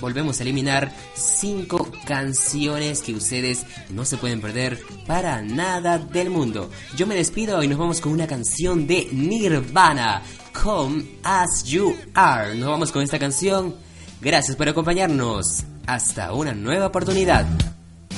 [0.00, 6.70] volvemos a eliminar cinco canciones que ustedes no se pueden perder para nada del mundo.
[6.96, 10.22] Yo me despido y nos vamos con una canción de Nirvana,
[10.62, 12.54] Come As You Are.
[12.54, 13.74] Nos vamos con esta canción.
[14.20, 15.64] Gracias por acompañarnos.
[15.86, 17.46] Hasta una nueva oportunidad.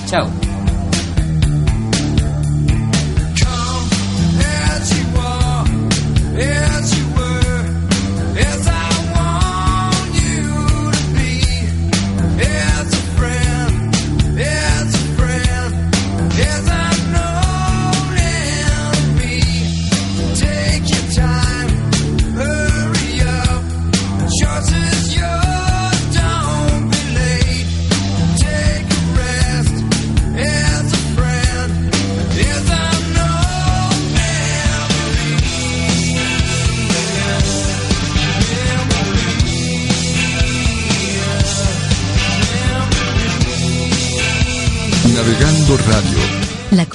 [0.06, 0.57] Chao.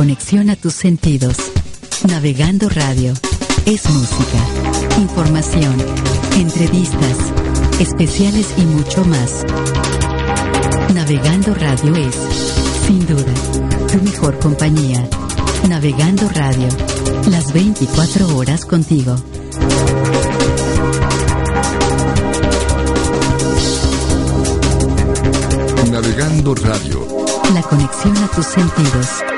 [0.03, 1.37] Conexión a tus sentidos.
[2.09, 3.13] Navegando Radio.
[3.65, 5.77] Es música, información,
[6.35, 7.17] entrevistas,
[7.79, 9.45] especiales y mucho más.
[10.93, 12.15] Navegando Radio es,
[12.85, 13.33] sin duda,
[13.89, 15.07] tu mejor compañía.
[15.69, 16.67] Navegando Radio.
[17.31, 19.15] Las 24 horas contigo.
[25.89, 27.07] Navegando Radio.
[27.53, 29.32] La conexión a tus sentidos.